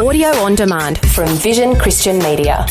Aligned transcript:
Audio 0.00 0.28
on 0.28 0.54
demand 0.54 0.96
from 1.10 1.28
Vision 1.28 1.76
Christian 1.76 2.20
Media. 2.20 2.64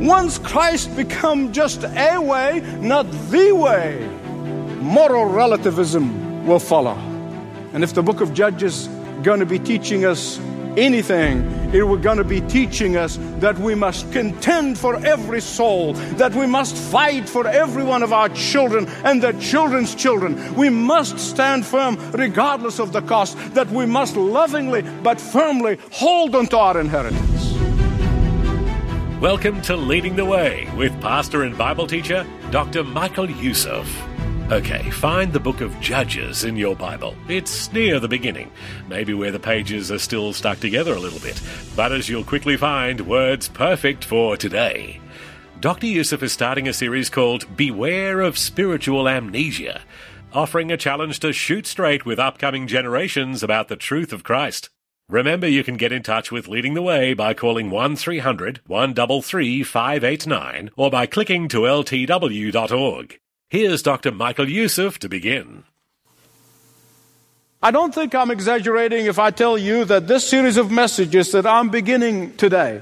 Once 0.00 0.38
Christ 0.38 0.96
become 0.96 1.52
just 1.52 1.84
a 1.84 2.18
way, 2.18 2.62
not 2.80 3.02
the 3.28 3.52
way, 3.52 4.00
moral 4.80 5.26
relativism 5.26 6.46
will 6.46 6.58
follow. 6.58 6.94
And 7.74 7.84
if 7.84 7.92
the 7.92 8.02
book 8.02 8.22
of 8.22 8.32
Judges 8.32 8.86
is 8.86 8.88
going 9.22 9.40
to 9.40 9.46
be 9.46 9.58
teaching 9.58 10.06
us 10.06 10.38
anything, 10.76 11.48
it 11.74 11.82
was 11.82 12.00
going 12.00 12.18
to 12.18 12.24
be 12.24 12.40
teaching 12.42 12.96
us 12.96 13.18
that 13.38 13.58
we 13.58 13.74
must 13.74 14.10
contend 14.12 14.78
for 14.78 14.96
every 15.04 15.40
soul, 15.40 15.94
that 16.16 16.34
we 16.34 16.46
must 16.46 16.76
fight 16.76 17.28
for 17.28 17.46
every 17.46 17.84
one 17.84 18.02
of 18.02 18.12
our 18.12 18.28
children 18.30 18.86
and 19.04 19.22
their 19.22 19.32
children's 19.34 19.94
children. 19.94 20.54
We 20.54 20.70
must 20.70 21.18
stand 21.18 21.64
firm 21.66 21.96
regardless 22.12 22.78
of 22.78 22.92
the 22.92 23.02
cost, 23.02 23.36
that 23.54 23.70
we 23.70 23.86
must 23.86 24.16
lovingly 24.16 24.82
but 25.02 25.20
firmly 25.20 25.78
hold 25.90 26.34
on 26.34 26.46
to 26.48 26.58
our 26.58 26.80
inheritance. 26.80 27.52
Welcome 29.20 29.62
to 29.62 29.76
Leading 29.76 30.16
the 30.16 30.24
Way 30.24 30.68
with 30.76 31.00
pastor 31.00 31.44
and 31.44 31.56
Bible 31.56 31.86
teacher 31.86 32.26
Dr. 32.50 32.82
Michael 32.82 33.30
Youssef. 33.30 34.11
Okay, 34.52 34.90
find 34.90 35.32
the 35.32 35.40
book 35.40 35.62
of 35.62 35.80
Judges 35.80 36.44
in 36.44 36.56
your 36.56 36.76
Bible. 36.76 37.16
It's 37.26 37.72
near 37.72 37.98
the 37.98 38.06
beginning, 38.06 38.52
maybe 38.86 39.14
where 39.14 39.30
the 39.30 39.40
pages 39.40 39.90
are 39.90 39.98
still 39.98 40.34
stuck 40.34 40.60
together 40.60 40.92
a 40.92 40.98
little 40.98 41.20
bit, 41.20 41.40
but 41.74 41.90
as 41.90 42.10
you'll 42.10 42.22
quickly 42.22 42.58
find, 42.58 43.00
words 43.00 43.48
perfect 43.48 44.04
for 44.04 44.36
today. 44.36 45.00
Dr. 45.60 45.86
Youssef 45.86 46.22
is 46.22 46.34
starting 46.34 46.68
a 46.68 46.74
series 46.74 47.08
called 47.08 47.56
Beware 47.56 48.20
of 48.20 48.36
Spiritual 48.36 49.08
Amnesia, 49.08 49.80
offering 50.34 50.70
a 50.70 50.76
challenge 50.76 51.20
to 51.20 51.32
shoot 51.32 51.66
straight 51.66 52.04
with 52.04 52.18
upcoming 52.18 52.66
generations 52.66 53.42
about 53.42 53.68
the 53.68 53.76
truth 53.76 54.12
of 54.12 54.22
Christ. 54.22 54.68
Remember, 55.08 55.48
you 55.48 55.64
can 55.64 55.78
get 55.78 55.92
in 55.92 56.02
touch 56.02 56.30
with 56.30 56.46
Leading 56.46 56.74
the 56.74 56.82
Way 56.82 57.14
by 57.14 57.32
calling 57.32 57.70
1300 57.70 58.60
133 58.66 59.62
589 59.62 60.70
or 60.76 60.90
by 60.90 61.06
clicking 61.06 61.48
to 61.48 61.60
ltw.org. 61.60 63.18
Here's 63.52 63.82
Dr. 63.82 64.12
Michael 64.12 64.48
Youssef 64.48 64.98
to 65.00 65.10
begin. 65.10 65.64
I 67.62 67.70
don't 67.70 67.94
think 67.94 68.14
I'm 68.14 68.30
exaggerating 68.30 69.04
if 69.04 69.18
I 69.18 69.30
tell 69.30 69.58
you 69.58 69.84
that 69.84 70.08
this 70.08 70.26
series 70.26 70.56
of 70.56 70.70
messages 70.70 71.32
that 71.32 71.44
I'm 71.44 71.68
beginning 71.68 72.34
today 72.38 72.80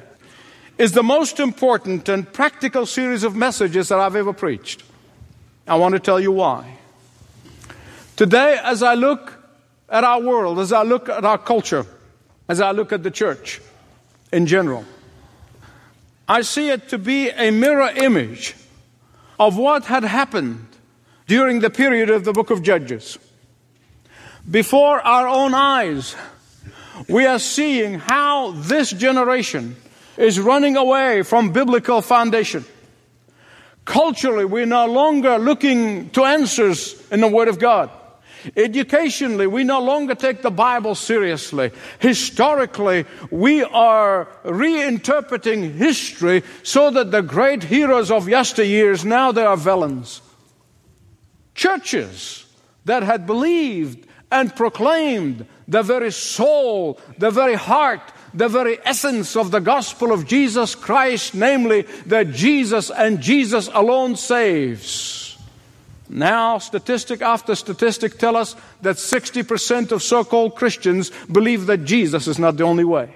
is 0.78 0.92
the 0.92 1.02
most 1.02 1.40
important 1.40 2.08
and 2.08 2.32
practical 2.32 2.86
series 2.86 3.24
of 3.24 3.34
messages 3.34 3.88
that 3.88 3.98
I've 3.98 4.14
ever 4.14 4.32
preached. 4.32 4.84
I 5.66 5.74
want 5.74 5.94
to 5.94 5.98
tell 5.98 6.20
you 6.20 6.30
why. 6.30 6.78
Today, 8.14 8.56
as 8.62 8.84
I 8.84 8.94
look 8.94 9.42
at 9.88 10.05
our 10.05 10.20
world, 10.20 10.60
as 10.60 10.72
I 10.72 10.84
look 10.84 11.08
at 11.08 11.24
our 11.24 11.38
culture, 11.38 11.84
as 12.48 12.60
I 12.60 12.70
look 12.70 12.92
at 12.92 13.02
the 13.02 13.10
church 13.10 13.60
in 14.32 14.46
general, 14.46 14.84
I 16.28 16.42
see 16.42 16.70
it 16.70 16.90
to 16.90 16.98
be 16.98 17.28
a 17.30 17.50
mirror 17.50 17.90
image 17.96 18.55
of 19.41 19.56
what 19.56 19.86
had 19.86 20.05
happened 20.05 20.66
during 21.27 21.60
the 21.60 21.70
period 21.70 22.10
of 22.10 22.24
the 22.24 22.33
book 22.33 22.50
of 22.50 22.62
Judges. 22.62 23.19
Before 24.48 25.00
our 25.00 25.27
own 25.27 25.55
eyes, 25.55 26.14
we 27.08 27.24
are 27.24 27.38
seeing 27.38 27.94
how 27.94 28.50
this 28.50 28.91
generation 28.91 29.77
is 30.18 30.38
running 30.38 30.77
away 30.77 31.22
from 31.22 31.52
biblical 31.52 32.02
foundation. 32.02 32.66
Culturally, 33.86 34.44
we're 34.44 34.66
no 34.66 34.84
longer 34.86 35.38
looking 35.38 36.11
to 36.11 36.24
answers 36.24 37.00
in 37.11 37.22
the 37.22 37.28
Word 37.28 37.48
of 37.48 37.58
God. 37.58 37.91
Educationally, 38.56 39.46
we 39.46 39.64
no 39.64 39.80
longer 39.80 40.14
take 40.14 40.42
the 40.42 40.50
Bible 40.50 40.94
seriously. 40.94 41.70
Historically, 41.98 43.05
we 43.30 43.62
are 43.62 44.28
reinterpreting 44.44 45.74
history 45.74 46.42
so 46.62 46.91
that 46.91 47.11
the 47.11 47.22
great 47.22 47.62
heroes 47.64 48.11
of 48.11 48.27
yesteryears 48.27 49.05
now 49.05 49.33
they 49.33 49.45
are 49.45 49.56
villains. 49.56 50.23
Churches 51.55 52.46
that 52.84 53.02
had 53.02 53.27
believed 53.27 54.06
and 54.33 54.55
proclaimed 54.55 55.46
the 55.67 55.83
very 55.83 56.12
soul, 56.12 57.01
the 57.18 57.30
very 57.30 57.55
heart, 57.55 58.01
the 58.33 58.48
very 58.48 58.78
essence 58.84 59.36
of 59.36 59.51
the 59.51 59.61
gospel 59.61 60.12
of 60.12 60.27
Jesus 60.27 60.74
Christ, 60.74 61.34
namely 61.34 61.83
that 62.07 62.30
Jesus 62.33 62.90
and 62.90 63.20
Jesus 63.20 63.68
alone 63.74 64.17
saves 64.17 65.20
now, 66.12 66.58
statistic 66.58 67.22
after 67.22 67.54
statistic 67.54 68.18
tell 68.18 68.34
us 68.34 68.56
that 68.82 68.96
60% 68.96 69.92
of 69.92 70.02
so 70.02 70.24
called 70.24 70.56
Christians 70.56 71.10
believe 71.30 71.66
that 71.66 71.84
Jesus 71.84 72.26
is 72.26 72.36
not 72.36 72.56
the 72.56 72.64
only 72.64 72.82
way. 72.82 73.14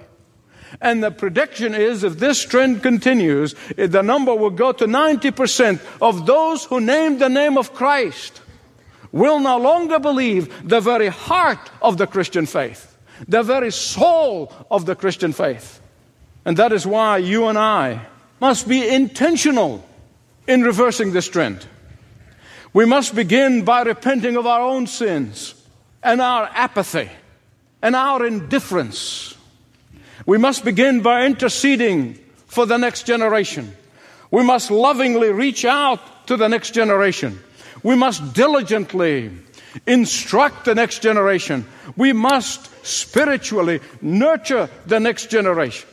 And 0.79 1.03
the 1.03 1.11
prediction 1.11 1.75
is 1.75 2.05
if 2.05 2.19
this 2.19 2.41
trend 2.41 2.83
continues, 2.83 3.53
eh, 3.77 3.87
the 3.87 4.01
number 4.01 4.33
will 4.33 4.49
go 4.49 4.71
to 4.71 4.85
90% 4.85 5.81
of 6.01 6.25
those 6.25 6.63
who 6.63 6.79
name 6.79 7.17
the 7.17 7.27
name 7.27 7.57
of 7.57 7.73
Christ 7.73 8.41
will 9.11 9.41
no 9.41 9.57
longer 9.57 9.99
believe 9.99 10.67
the 10.67 10.79
very 10.79 11.07
heart 11.07 11.69
of 11.81 11.97
the 11.97 12.07
Christian 12.07 12.45
faith, 12.45 12.97
the 13.27 13.43
very 13.43 13.73
soul 13.73 14.53
of 14.71 14.85
the 14.85 14.95
Christian 14.95 15.33
faith. 15.33 15.81
And 16.45 16.55
that 16.57 16.71
is 16.71 16.87
why 16.87 17.17
you 17.17 17.47
and 17.47 17.57
I 17.57 18.05
must 18.39 18.69
be 18.69 18.87
intentional 18.87 19.85
in 20.47 20.63
reversing 20.63 21.11
this 21.11 21.27
trend. 21.27 21.67
We 22.75 22.83
must 22.83 23.15
begin 23.15 23.63
by 23.63 23.83
repenting 23.83 24.35
of 24.35 24.45
our 24.45 24.59
own 24.59 24.85
sins 24.87 25.55
and 26.03 26.19
our 26.19 26.43
apathy 26.51 27.09
and 27.81 27.95
our 27.95 28.25
indifference. 28.25 29.33
We 30.25 30.37
must 30.37 30.65
begin 30.65 30.99
by 30.99 31.25
interceding 31.25 32.19
for 32.47 32.65
the 32.65 32.75
next 32.75 33.03
generation. 33.03 33.73
We 34.29 34.43
must 34.43 34.71
lovingly 34.71 35.31
reach 35.31 35.63
out 35.63 36.27
to 36.27 36.35
the 36.35 36.49
next 36.49 36.71
generation. 36.71 37.39
We 37.81 37.95
must 37.95 38.33
diligently 38.33 39.31
instruct 39.87 40.65
the 40.65 40.75
next 40.75 41.01
generation. 41.01 41.65
We 41.95 42.11
must 42.11 42.85
spiritually 42.85 43.79
nurture 44.01 44.69
the 44.85 44.99
next 44.99 45.29
generation. 45.29 45.87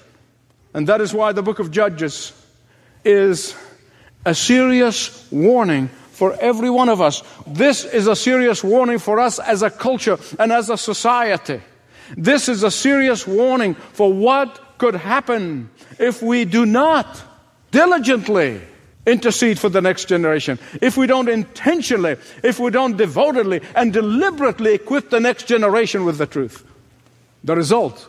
And 0.74 0.88
that 0.88 1.00
is 1.00 1.14
why 1.14 1.30
the 1.30 1.42
book 1.42 1.60
of 1.60 1.70
Judges 1.70 2.32
is 3.04 3.54
a 4.24 4.34
serious 4.34 5.30
warning 5.30 5.88
for 6.12 6.34
every 6.40 6.70
one 6.70 6.88
of 6.88 7.00
us. 7.00 7.22
This 7.46 7.84
is 7.84 8.06
a 8.06 8.14
serious 8.14 8.62
warning 8.62 8.98
for 8.98 9.18
us 9.18 9.38
as 9.38 9.62
a 9.62 9.70
culture 9.70 10.18
and 10.38 10.52
as 10.52 10.70
a 10.70 10.76
society. 10.76 11.60
This 12.16 12.48
is 12.48 12.62
a 12.62 12.70
serious 12.70 13.26
warning 13.26 13.74
for 13.74 14.12
what 14.12 14.78
could 14.78 14.94
happen 14.94 15.70
if 15.98 16.22
we 16.22 16.44
do 16.44 16.66
not 16.66 17.22
diligently 17.70 18.60
intercede 19.06 19.58
for 19.58 19.68
the 19.68 19.80
next 19.80 20.06
generation, 20.06 20.58
if 20.80 20.96
we 20.96 21.06
don't 21.06 21.28
intentionally, 21.28 22.16
if 22.44 22.60
we 22.60 22.70
don't 22.70 22.96
devotedly 22.96 23.60
and 23.74 23.92
deliberately 23.92 24.74
equip 24.74 25.10
the 25.10 25.20
next 25.20 25.48
generation 25.48 26.04
with 26.04 26.18
the 26.18 26.26
truth. 26.26 26.64
The 27.42 27.56
result 27.56 28.08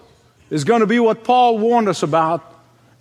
is 0.50 0.64
going 0.64 0.82
to 0.82 0.88
be 0.88 1.00
what 1.00 1.24
Paul 1.24 1.58
warned 1.58 1.88
us 1.88 2.04
about 2.04 2.44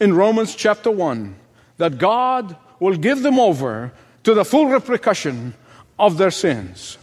in 0.01 0.15
Romans 0.15 0.55
chapter 0.55 0.91
1 0.91 1.37
that 1.77 1.99
God 1.99 2.57
will 2.81 2.97
give 2.97 3.23
them 3.23 3.39
over 3.39 3.93
to 4.25 4.35
the 4.35 4.45
full 4.45 4.67
repercussion 4.67 5.55
of 5.99 6.19
their 6.19 6.31
sins. 6.31 6.99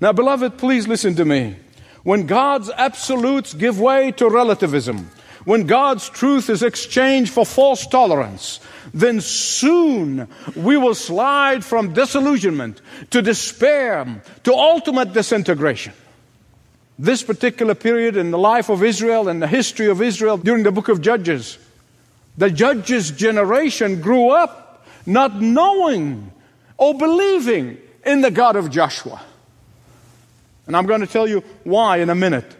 Now, 0.00 0.12
beloved, 0.12 0.58
please 0.58 0.88
listen 0.88 1.14
to 1.16 1.24
me. 1.24 1.56
When 2.02 2.26
God's 2.26 2.70
absolutes 2.70 3.52
give 3.52 3.78
way 3.78 4.12
to 4.12 4.28
relativism, 4.28 5.10
when 5.44 5.66
God's 5.66 6.08
truth 6.08 6.50
is 6.50 6.62
exchanged 6.62 7.32
for 7.32 7.44
false 7.44 7.86
tolerance, 7.86 8.60
then 8.92 9.20
soon 9.20 10.28
we 10.54 10.76
will 10.76 10.94
slide 10.94 11.64
from 11.64 11.92
disillusionment 11.92 12.80
to 13.10 13.22
despair 13.22 14.22
to 14.44 14.54
ultimate 14.54 15.12
disintegration. 15.12 15.92
This 16.98 17.22
particular 17.22 17.74
period 17.74 18.16
in 18.16 18.30
the 18.30 18.38
life 18.38 18.68
of 18.68 18.84
Israel 18.84 19.28
and 19.28 19.40
the 19.40 19.46
history 19.46 19.88
of 19.88 20.02
Israel 20.02 20.36
during 20.36 20.62
the 20.62 20.72
book 20.72 20.88
of 20.88 21.00
Judges, 21.00 21.58
the 22.36 22.50
Judges' 22.50 23.10
generation 23.10 24.00
grew 24.00 24.30
up 24.30 24.86
not 25.06 25.40
knowing 25.40 26.30
or 26.80 26.94
believing 26.94 27.76
in 28.04 28.22
the 28.22 28.30
God 28.30 28.56
of 28.56 28.70
Joshua. 28.70 29.20
And 30.66 30.74
I'm 30.74 30.86
going 30.86 31.02
to 31.02 31.06
tell 31.06 31.28
you 31.28 31.44
why 31.62 31.98
in 31.98 32.08
a 32.08 32.14
minute. 32.14 32.56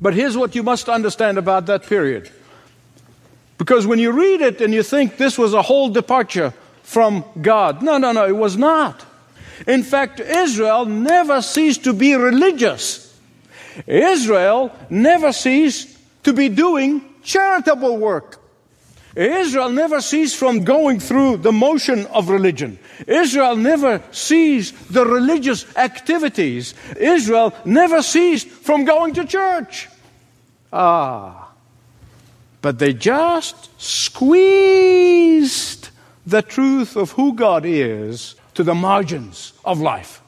But 0.00 0.12
here's 0.14 0.36
what 0.36 0.54
you 0.54 0.62
must 0.62 0.88
understand 0.88 1.38
about 1.38 1.64
that 1.66 1.84
period. 1.84 2.30
Because 3.56 3.86
when 3.86 3.98
you 3.98 4.12
read 4.12 4.42
it 4.42 4.60
and 4.60 4.72
you 4.74 4.82
think 4.82 5.16
this 5.16 5.38
was 5.38 5.54
a 5.54 5.62
whole 5.62 5.88
departure 5.88 6.52
from 6.82 7.24
God, 7.40 7.82
no, 7.82 7.96
no, 7.96 8.12
no, 8.12 8.26
it 8.26 8.36
was 8.36 8.56
not. 8.56 9.04
In 9.66 9.82
fact, 9.82 10.20
Israel 10.20 10.84
never 10.84 11.40
ceased 11.40 11.84
to 11.84 11.94
be 11.94 12.14
religious. 12.14 13.18
Israel 13.86 14.76
never 14.90 15.32
ceased 15.32 15.96
to 16.24 16.34
be 16.34 16.50
doing 16.50 17.02
charitable 17.22 17.96
work. 17.96 18.40
Israel 19.16 19.70
never 19.70 20.00
ceased 20.00 20.36
from 20.36 20.64
going 20.64 21.00
through 21.00 21.38
the 21.38 21.52
motion 21.52 22.06
of 22.06 22.28
religion. 22.28 22.78
Israel 23.06 23.56
never 23.56 24.02
ceased 24.12 24.92
the 24.92 25.04
religious 25.04 25.64
activities. 25.76 26.74
Israel 26.98 27.54
never 27.64 28.02
ceased 28.02 28.48
from 28.48 28.84
going 28.84 29.14
to 29.14 29.24
church. 29.24 29.88
Ah. 30.72 31.50
But 32.60 32.78
they 32.78 32.92
just 32.92 33.70
squeezed 33.80 35.90
the 36.26 36.42
truth 36.42 36.96
of 36.96 37.12
who 37.12 37.34
God 37.34 37.64
is 37.64 38.34
to 38.54 38.62
the 38.62 38.74
margins 38.74 39.52
of 39.64 39.80
life. 39.80 40.22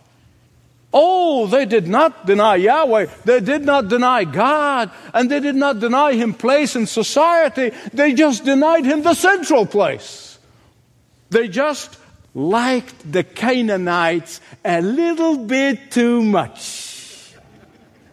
Oh, 0.93 1.47
they 1.47 1.67
did 1.67 1.87
not 1.87 2.27
deny 2.27 2.57
Yahweh. 2.57 3.07
They 3.25 3.41
did 3.41 3.65
not 3.65 3.89
deny 3.89 4.25
God. 4.25 4.91
And 5.15 5.31
they 5.31 5.39
did 5.39 5.55
not 5.55 5.79
deny 5.79 6.15
Him 6.15 6.35
place 6.35 6.75
in 6.75 6.87
society. 6.87 7.71
They 7.93 8.13
just 8.13 8.45
denied 8.45 8.85
Him 8.85 9.03
the 9.03 9.15
central 9.15 9.67
place. 9.67 10.39
They 11.31 11.47
just 11.47 11.97
liked 12.35 13.13
the 13.13 13.23
Canaanites 13.23 14.41
a 14.65 14.81
little 14.81 15.37
bit 15.39 15.93
too 15.93 16.23
much. 16.23 17.37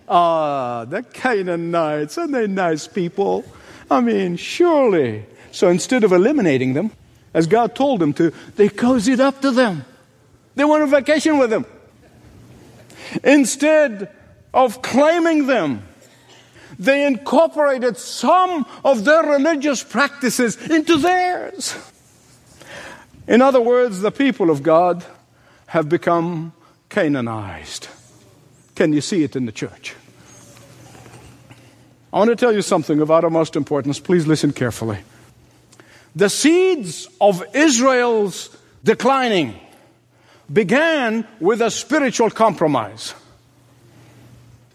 Ah, 0.07 0.85
the 0.85 1.03
Canaanites, 1.03 2.17
and 2.17 2.33
they're 2.33 2.47
nice 2.47 2.87
people. 2.87 3.43
I 3.89 4.01
mean, 4.01 4.37
surely. 4.37 5.25
So 5.51 5.69
instead 5.69 6.03
of 6.03 6.11
eliminating 6.11 6.73
them, 6.73 6.91
as 7.33 7.47
God 7.47 7.75
told 7.75 7.99
them 7.99 8.13
to, 8.13 8.31
they 8.55 8.69
cozied 8.69 9.19
up 9.19 9.41
to 9.41 9.51
them. 9.51 9.83
They 10.55 10.63
went 10.63 10.83
on 10.83 10.89
vacation 10.89 11.37
with 11.39 11.49
them. 11.49 11.65
Instead 13.23 14.09
of 14.53 14.81
claiming 14.81 15.47
them, 15.47 15.83
they 16.79 17.05
incorporated 17.05 17.97
some 17.97 18.65
of 18.83 19.05
their 19.05 19.23
religious 19.23 19.83
practices 19.83 20.57
into 20.69 20.97
theirs. 20.97 21.75
In 23.27 23.41
other 23.41 23.61
words, 23.61 24.01
the 24.01 24.11
people 24.11 24.49
of 24.49 24.63
God 24.63 25.05
have 25.67 25.89
become 25.89 26.53
Canaanized. 26.89 27.89
Can 28.75 28.93
you 28.93 29.01
see 29.01 29.23
it 29.23 29.35
in 29.35 29.45
the 29.45 29.51
church? 29.51 29.95
I 32.13 32.19
want 32.19 32.29
to 32.29 32.35
tell 32.35 32.53
you 32.53 32.61
something 32.61 33.01
of 33.01 33.11
uttermost 33.11 33.55
importance. 33.55 33.99
Please 33.99 34.25
listen 34.25 34.53
carefully. 34.53 34.99
The 36.15 36.29
seeds 36.29 37.07
of 37.19 37.43
Israel's 37.53 38.55
declining 38.83 39.59
began 40.51 41.27
with 41.39 41.61
a 41.61 41.71
spiritual 41.71 42.29
compromise. 42.29 43.13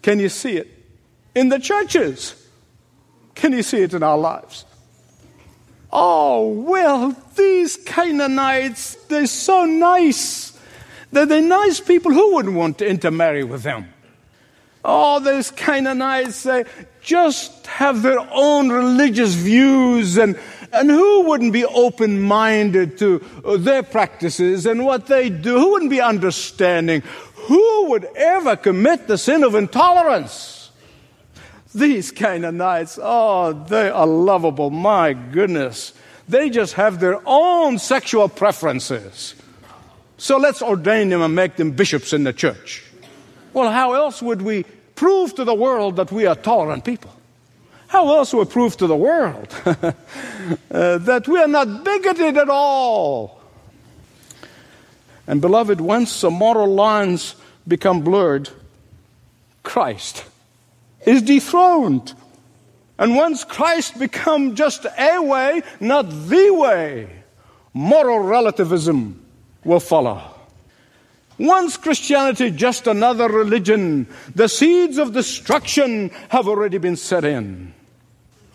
Can 0.01 0.19
you 0.19 0.29
see 0.29 0.57
it? 0.57 0.67
In 1.33 1.49
the 1.49 1.59
churches. 1.59 2.35
Can 3.35 3.53
you 3.53 3.63
see 3.63 3.81
it 3.81 3.93
in 3.93 4.03
our 4.03 4.17
lives? 4.17 4.65
Oh, 5.91 6.47
well, 6.49 7.15
these 7.35 7.77
Canaanites, 7.77 8.95
they're 9.05 9.27
so 9.27 9.65
nice. 9.65 10.59
They're, 11.11 11.25
they're 11.25 11.41
nice 11.41 11.79
people. 11.79 12.11
Who 12.11 12.35
wouldn't 12.35 12.55
want 12.55 12.79
to 12.79 12.87
intermarry 12.87 13.43
with 13.43 13.63
them? 13.63 13.93
Oh, 14.85 15.19
those 15.19 15.51
Canaanites, 15.51 16.43
they 16.43 16.65
just 17.01 17.67
have 17.67 18.01
their 18.01 18.19
own 18.31 18.69
religious 18.69 19.33
views 19.33 20.17
and 20.17 20.37
and 20.73 20.89
who 20.89 21.21
wouldn't 21.21 21.53
be 21.53 21.65
open 21.65 22.21
minded 22.21 22.97
to 22.97 23.23
uh, 23.45 23.57
their 23.57 23.83
practices 23.83 24.65
and 24.65 24.83
what 24.83 25.05
they 25.05 25.29
do? 25.29 25.57
Who 25.59 25.71
wouldn't 25.71 25.91
be 25.91 26.01
understanding? 26.01 27.03
Who 27.47 27.89
would 27.89 28.05
ever 28.15 28.55
commit 28.55 29.07
the 29.07 29.17
sin 29.17 29.43
of 29.43 29.53
intolerance? 29.53 30.71
These 31.75 32.11
Canaanites, 32.11 32.99
oh, 33.01 33.53
they 33.53 33.89
are 33.89 34.07
lovable. 34.07 34.69
My 34.69 35.13
goodness. 35.13 35.93
They 36.27 36.49
just 36.49 36.73
have 36.73 36.99
their 36.99 37.21
own 37.25 37.79
sexual 37.79 38.29
preferences. 38.29 39.35
So 40.17 40.37
let's 40.37 40.61
ordain 40.61 41.09
them 41.09 41.21
and 41.21 41.35
make 41.35 41.57
them 41.57 41.71
bishops 41.71 42.13
in 42.13 42.23
the 42.23 42.33
church. 42.33 42.83
Well, 43.51 43.71
how 43.71 43.93
else 43.93 44.21
would 44.21 44.41
we 44.41 44.63
prove 44.95 45.35
to 45.35 45.43
the 45.43 45.53
world 45.53 45.97
that 45.97 46.11
we 46.11 46.25
are 46.25 46.35
tolerant 46.35 46.85
people? 46.85 47.13
How 47.93 48.17
else 48.17 48.33
will 48.33 48.47
prove 48.47 48.75
to 48.77 48.87
the 48.87 48.95
world 48.95 49.53
uh, 49.67 49.93
that 50.97 51.27
we 51.27 51.39
are 51.39 51.47
not 51.47 51.83
bigoted 51.83 52.37
at 52.37 52.49
all? 52.49 53.39
And 55.27 55.39
beloved, 55.39 55.79
once 55.79 56.19
the 56.21 56.31
moral 56.31 56.73
lines 56.73 57.35
become 57.67 58.01
blurred, 58.01 58.49
Christ 59.61 60.25
is 61.05 61.21
dethroned. 61.21 62.15
And 62.97 63.15
once 63.15 63.43
Christ 63.43 63.99
become 63.99 64.55
just 64.55 64.87
a 64.97 65.19
way, 65.19 65.61
not 65.79 66.09
the 66.09 66.49
way, 66.49 67.09
moral 67.75 68.17
relativism 68.17 69.23
will 69.63 69.79
follow. 69.79 70.31
Once 71.37 71.77
Christianity 71.77 72.49
just 72.49 72.87
another 72.87 73.29
religion, 73.29 74.07
the 74.33 74.49
seeds 74.49 74.97
of 74.97 75.13
destruction 75.13 76.09
have 76.29 76.47
already 76.47 76.79
been 76.79 76.95
set 76.95 77.23
in. 77.23 77.71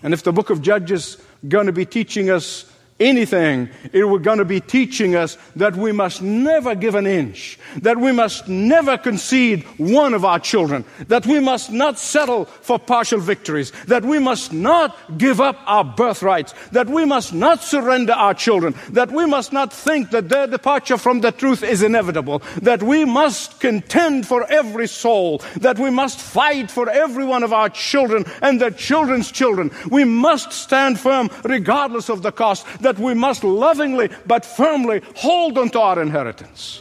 And 0.02 0.14
if 0.14 0.22
the 0.22 0.32
book 0.32 0.50
of 0.50 0.62
Judges 0.62 1.16
going 1.46 1.66
to 1.66 1.72
be 1.72 1.84
teaching 1.84 2.30
us 2.30 2.70
anything, 3.00 3.68
it 3.92 4.04
was 4.04 4.22
going 4.22 4.38
to 4.38 4.44
be 4.44 4.60
teaching 4.60 5.14
us 5.14 5.38
that 5.56 5.76
we 5.76 5.92
must 5.92 6.22
never 6.22 6.74
give 6.74 6.94
an 6.94 7.06
inch, 7.06 7.58
that 7.76 7.98
we 7.98 8.12
must 8.12 8.48
never 8.48 8.98
concede 8.98 9.62
one 9.78 10.14
of 10.14 10.24
our 10.24 10.38
children, 10.38 10.84
that 11.06 11.26
we 11.26 11.40
must 11.40 11.70
not 11.70 11.98
settle 11.98 12.44
for 12.46 12.78
partial 12.78 13.20
victories, 13.20 13.72
that 13.86 14.04
we 14.04 14.18
must 14.18 14.52
not 14.52 14.96
give 15.18 15.40
up 15.40 15.58
our 15.66 15.84
birthrights, 15.84 16.54
that 16.72 16.88
we 16.88 17.04
must 17.04 17.32
not 17.32 17.62
surrender 17.62 18.12
our 18.12 18.34
children, 18.34 18.74
that 18.90 19.10
we 19.10 19.26
must 19.26 19.52
not 19.52 19.72
think 19.72 20.10
that 20.10 20.28
their 20.28 20.46
departure 20.46 20.98
from 20.98 21.20
the 21.20 21.32
truth 21.32 21.62
is 21.62 21.82
inevitable, 21.82 22.42
that 22.62 22.82
we 22.82 23.04
must 23.04 23.60
contend 23.60 24.26
for 24.26 24.44
every 24.50 24.88
soul, 24.88 25.38
that 25.56 25.78
we 25.78 25.90
must 25.90 26.18
fight 26.20 26.70
for 26.70 26.88
every 26.88 27.24
one 27.24 27.42
of 27.42 27.52
our 27.52 27.68
children 27.68 28.24
and 28.42 28.60
their 28.60 28.70
children's 28.70 29.30
children. 29.30 29.70
We 29.90 30.04
must 30.04 30.52
stand 30.52 30.98
firm 30.98 31.30
regardless 31.44 32.08
of 32.08 32.22
the 32.22 32.32
cost 32.32 32.66
that 32.88 32.98
we 32.98 33.12
must 33.12 33.44
lovingly 33.44 34.08
but 34.26 34.46
firmly 34.46 35.02
hold 35.14 35.58
onto 35.58 35.78
our 35.78 36.00
inheritance. 36.00 36.80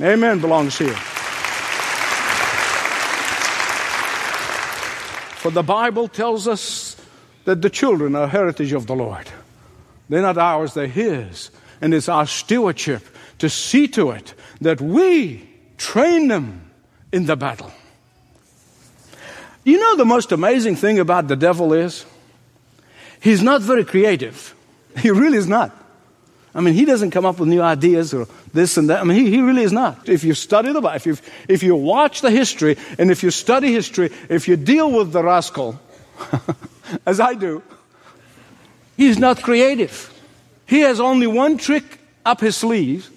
Amen 0.00 0.40
belongs 0.40 0.78
here. 0.78 0.94
For 5.42 5.50
the 5.50 5.64
Bible 5.64 6.06
tells 6.06 6.46
us 6.46 6.96
that 7.44 7.60
the 7.60 7.70
children 7.70 8.14
are 8.14 8.28
heritage 8.28 8.72
of 8.72 8.86
the 8.86 8.94
Lord. 8.94 9.28
They're 10.08 10.22
not 10.22 10.38
ours, 10.38 10.74
they're 10.74 10.86
His. 10.86 11.50
And 11.80 11.92
it's 11.92 12.08
our 12.08 12.28
stewardship 12.28 13.02
to 13.38 13.50
see 13.50 13.88
to 13.88 14.12
it 14.12 14.34
that 14.60 14.80
we 14.80 15.48
train 15.76 16.28
them 16.28 16.70
in 17.10 17.26
the 17.26 17.34
battle. 17.34 17.72
You 19.64 19.80
know, 19.80 19.96
the 19.96 20.04
most 20.04 20.30
amazing 20.30 20.76
thing 20.76 21.00
about 21.00 21.26
the 21.26 21.34
devil 21.34 21.72
is 21.72 22.06
he's 23.20 23.42
not 23.42 23.62
very 23.62 23.84
creative. 23.84 24.54
He 24.98 25.10
really 25.10 25.38
is 25.38 25.46
not. 25.46 25.76
I 26.54 26.60
mean, 26.60 26.74
he 26.74 26.84
doesn't 26.84 27.12
come 27.12 27.24
up 27.24 27.38
with 27.38 27.48
new 27.48 27.62
ideas 27.62 28.12
or 28.12 28.28
this 28.52 28.76
and 28.76 28.90
that. 28.90 29.00
I 29.00 29.04
mean, 29.04 29.16
he, 29.16 29.30
he 29.30 29.40
really 29.40 29.62
is 29.62 29.72
not. 29.72 30.08
If 30.08 30.22
you 30.22 30.34
study 30.34 30.72
the 30.72 30.82
Bible, 30.82 30.96
if 30.96 31.06
you, 31.06 31.16
if 31.48 31.62
you 31.62 31.74
watch 31.74 32.20
the 32.20 32.30
history, 32.30 32.76
and 32.98 33.10
if 33.10 33.22
you 33.22 33.30
study 33.30 33.72
history, 33.72 34.10
if 34.28 34.48
you 34.48 34.56
deal 34.56 34.90
with 34.90 35.12
the 35.12 35.22
rascal, 35.22 35.80
as 37.06 37.20
I 37.20 37.34
do, 37.34 37.62
he's 38.98 39.18
not 39.18 39.42
creative. 39.42 40.12
He 40.66 40.80
has 40.80 41.00
only 41.00 41.26
one 41.26 41.56
trick 41.56 42.00
up 42.24 42.40
his 42.40 42.56
sleeve, 42.56 43.08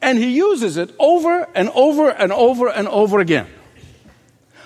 and 0.00 0.16
he 0.16 0.30
uses 0.30 0.78
it 0.78 0.94
over 0.98 1.46
and 1.54 1.68
over 1.70 2.08
and 2.08 2.32
over 2.32 2.68
and 2.68 2.88
over 2.88 3.20
again. 3.20 3.48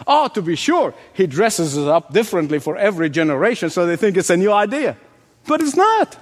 Oh, 0.06 0.28
to 0.28 0.42
be 0.42 0.54
sure, 0.54 0.94
he 1.12 1.26
dresses 1.26 1.76
it 1.76 1.88
up 1.88 2.12
differently 2.12 2.60
for 2.60 2.76
every 2.76 3.10
generation 3.10 3.68
so 3.68 3.84
they 3.84 3.96
think 3.96 4.16
it's 4.16 4.30
a 4.30 4.36
new 4.36 4.52
idea. 4.52 4.96
But 5.48 5.62
it's 5.62 5.74
not. 5.74 6.16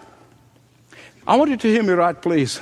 I 1.26 1.37
want 1.37 1.50
you 1.50 1.56
to 1.56 1.68
hear 1.68 1.83
me 1.83 1.92
right, 1.92 2.21
please. 2.21 2.61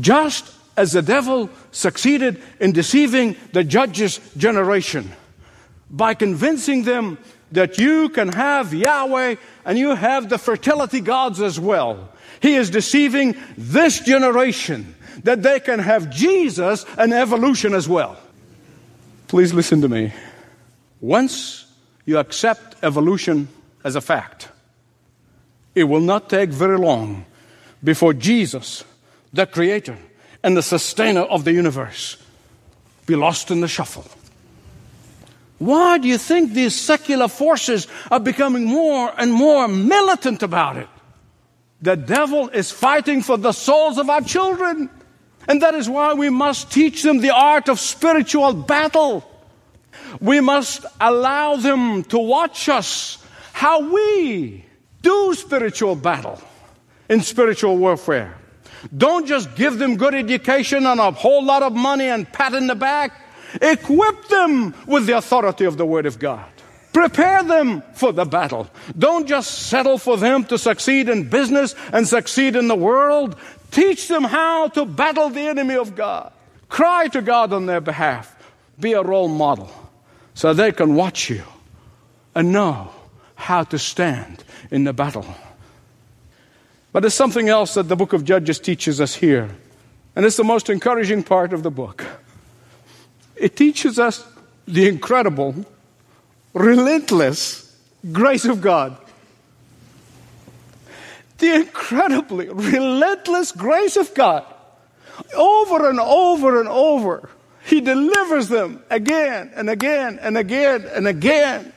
Just 0.00 0.52
as 0.74 0.92
the 0.92 1.02
devil 1.02 1.50
succeeded 1.70 2.42
in 2.60 2.72
deceiving 2.72 3.36
the 3.52 3.62
judges' 3.62 4.18
generation 4.38 5.12
by 5.90 6.14
convincing 6.14 6.84
them 6.84 7.18
that 7.52 7.78
you 7.78 8.08
can 8.08 8.28
have 8.32 8.72
Yahweh 8.72 9.36
and 9.66 9.78
you 9.78 9.94
have 9.94 10.30
the 10.30 10.38
fertility 10.38 11.00
gods 11.00 11.42
as 11.42 11.60
well, 11.60 12.08
he 12.40 12.54
is 12.54 12.70
deceiving 12.70 13.36
this 13.58 14.00
generation 14.00 14.94
that 15.24 15.42
they 15.42 15.60
can 15.60 15.78
have 15.78 16.10
Jesus 16.10 16.86
and 16.96 17.12
evolution 17.12 17.74
as 17.74 17.86
well. 17.86 18.16
Please 19.28 19.52
listen 19.52 19.82
to 19.82 19.88
me. 19.88 20.14
Once 21.02 21.66
you 22.06 22.16
accept 22.16 22.76
evolution 22.82 23.48
as 23.84 23.94
a 23.94 24.00
fact, 24.00 24.48
it 25.76 25.84
will 25.84 26.00
not 26.00 26.30
take 26.30 26.48
very 26.48 26.78
long 26.78 27.26
before 27.84 28.14
Jesus, 28.14 28.82
the 29.32 29.46
creator 29.46 29.98
and 30.42 30.56
the 30.56 30.62
sustainer 30.62 31.20
of 31.20 31.44
the 31.44 31.52
universe, 31.52 32.16
be 33.04 33.14
lost 33.14 33.50
in 33.50 33.60
the 33.60 33.68
shuffle. 33.68 34.06
Why 35.58 35.98
do 35.98 36.08
you 36.08 36.18
think 36.18 36.52
these 36.52 36.74
secular 36.74 37.28
forces 37.28 37.86
are 38.10 38.20
becoming 38.20 38.64
more 38.64 39.12
and 39.18 39.32
more 39.32 39.68
militant 39.68 40.42
about 40.42 40.78
it? 40.78 40.88
The 41.82 41.96
devil 41.96 42.48
is 42.48 42.70
fighting 42.70 43.22
for 43.22 43.36
the 43.36 43.52
souls 43.52 43.98
of 43.98 44.08
our 44.08 44.22
children. 44.22 44.90
And 45.46 45.62
that 45.62 45.74
is 45.74 45.88
why 45.88 46.14
we 46.14 46.30
must 46.30 46.72
teach 46.72 47.02
them 47.02 47.18
the 47.18 47.34
art 47.34 47.68
of 47.68 47.78
spiritual 47.78 48.52
battle. 48.54 49.30
We 50.20 50.40
must 50.40 50.84
allow 51.00 51.56
them 51.56 52.02
to 52.04 52.18
watch 52.18 52.68
us 52.68 53.18
how 53.52 53.92
we 53.92 54.65
do 55.06 55.34
spiritual 55.34 55.94
battle 55.94 56.40
in 57.08 57.20
spiritual 57.20 57.76
warfare. 57.78 58.34
Don't 58.90 59.24
just 59.24 59.54
give 59.54 59.78
them 59.78 59.96
good 59.96 60.14
education 60.14 60.84
and 60.84 60.98
a 60.98 61.12
whole 61.12 61.44
lot 61.44 61.62
of 61.62 61.72
money 61.72 62.08
and 62.08 62.26
pat 62.32 62.54
in 62.54 62.66
the 62.66 62.74
back. 62.74 63.12
Equip 63.62 64.26
them 64.28 64.74
with 64.86 65.06
the 65.06 65.16
authority 65.16 65.64
of 65.64 65.76
the 65.76 65.86
Word 65.86 66.06
of 66.06 66.18
God. 66.18 66.50
Prepare 66.92 67.44
them 67.44 67.82
for 67.94 68.12
the 68.12 68.24
battle. 68.24 68.68
Don't 68.98 69.28
just 69.28 69.68
settle 69.70 69.96
for 69.98 70.16
them 70.16 70.44
to 70.46 70.58
succeed 70.58 71.08
in 71.08 71.28
business 71.28 71.76
and 71.92 72.08
succeed 72.08 72.56
in 72.56 72.66
the 72.66 72.74
world. 72.74 73.36
Teach 73.70 74.08
them 74.08 74.24
how 74.24 74.68
to 74.68 74.84
battle 74.84 75.30
the 75.30 75.46
enemy 75.46 75.76
of 75.76 75.94
God. 75.94 76.32
Cry 76.68 77.06
to 77.08 77.22
God 77.22 77.52
on 77.52 77.66
their 77.66 77.80
behalf. 77.80 78.34
Be 78.80 78.94
a 78.94 79.02
role 79.02 79.28
model 79.28 79.70
so 80.34 80.52
they 80.52 80.72
can 80.72 80.96
watch 80.96 81.30
you 81.30 81.44
and 82.34 82.52
know 82.52 82.90
how 83.36 83.62
to 83.62 83.78
stand 83.78 84.42
in 84.70 84.84
the 84.84 84.92
battle. 84.92 85.26
But 86.92 87.00
there's 87.00 87.14
something 87.14 87.48
else 87.48 87.74
that 87.74 87.84
the 87.84 87.96
book 87.96 88.12
of 88.12 88.24
Judges 88.24 88.58
teaches 88.58 89.00
us 89.00 89.14
here. 89.14 89.50
And 90.14 90.24
it's 90.24 90.36
the 90.36 90.44
most 90.44 90.70
encouraging 90.70 91.22
part 91.24 91.52
of 91.52 91.62
the 91.62 91.70
book. 91.70 92.04
It 93.36 93.54
teaches 93.54 93.98
us 93.98 94.26
the 94.66 94.88
incredible, 94.88 95.54
relentless 96.54 97.76
grace 98.12 98.46
of 98.46 98.62
God. 98.62 98.96
The 101.38 101.54
incredibly 101.54 102.48
relentless 102.48 103.52
grace 103.52 103.96
of 103.96 104.14
God. 104.14 104.46
Over 105.34 105.90
and 105.90 106.00
over 106.00 106.60
and 106.60 106.68
over. 106.68 107.28
He 107.66 107.80
delivers 107.80 108.48
them 108.48 108.82
again 108.88 109.52
and 109.54 109.68
again 109.68 110.18
and 110.22 110.38
again 110.38 110.86
and 110.94 111.06
again. 111.06 111.72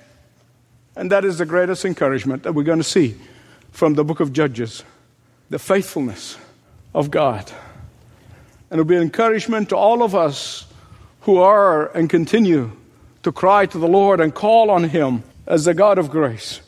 And 1.00 1.14
that 1.14 1.24
is 1.24 1.38
the 1.38 1.46
greatest 1.46 1.86
encouragement 1.86 2.44
that 2.44 2.52
we're 2.52 2.64
going 2.64 2.80
to 2.80 2.84
see 2.84 3.16
from 3.72 3.94
the 3.94 4.04
book 4.04 4.20
of 4.20 4.34
Judges 4.34 4.84
the 5.50 5.58
faithfulness 5.58 6.38
of 6.94 7.10
God. 7.10 7.50
And 8.70 8.78
it'll 8.78 8.84
be 8.84 8.98
an 8.98 9.04
encouragement 9.04 9.70
to 9.70 9.78
all 9.78 10.04
of 10.04 10.14
us 10.14 10.66
who 11.22 11.38
are 11.38 11.88
and 11.96 12.10
continue 12.10 12.74
to 13.24 13.32
cry 13.32 13.66
to 13.68 13.78
the 13.78 13.88
Lord 13.88 14.20
and 14.20 14.36
call 14.36 14.70
on 14.70 14.84
Him 14.84 15.24
as 15.48 15.64
the 15.64 15.74
God 15.74 16.00
of 16.00 16.10
grace. 16.10 16.60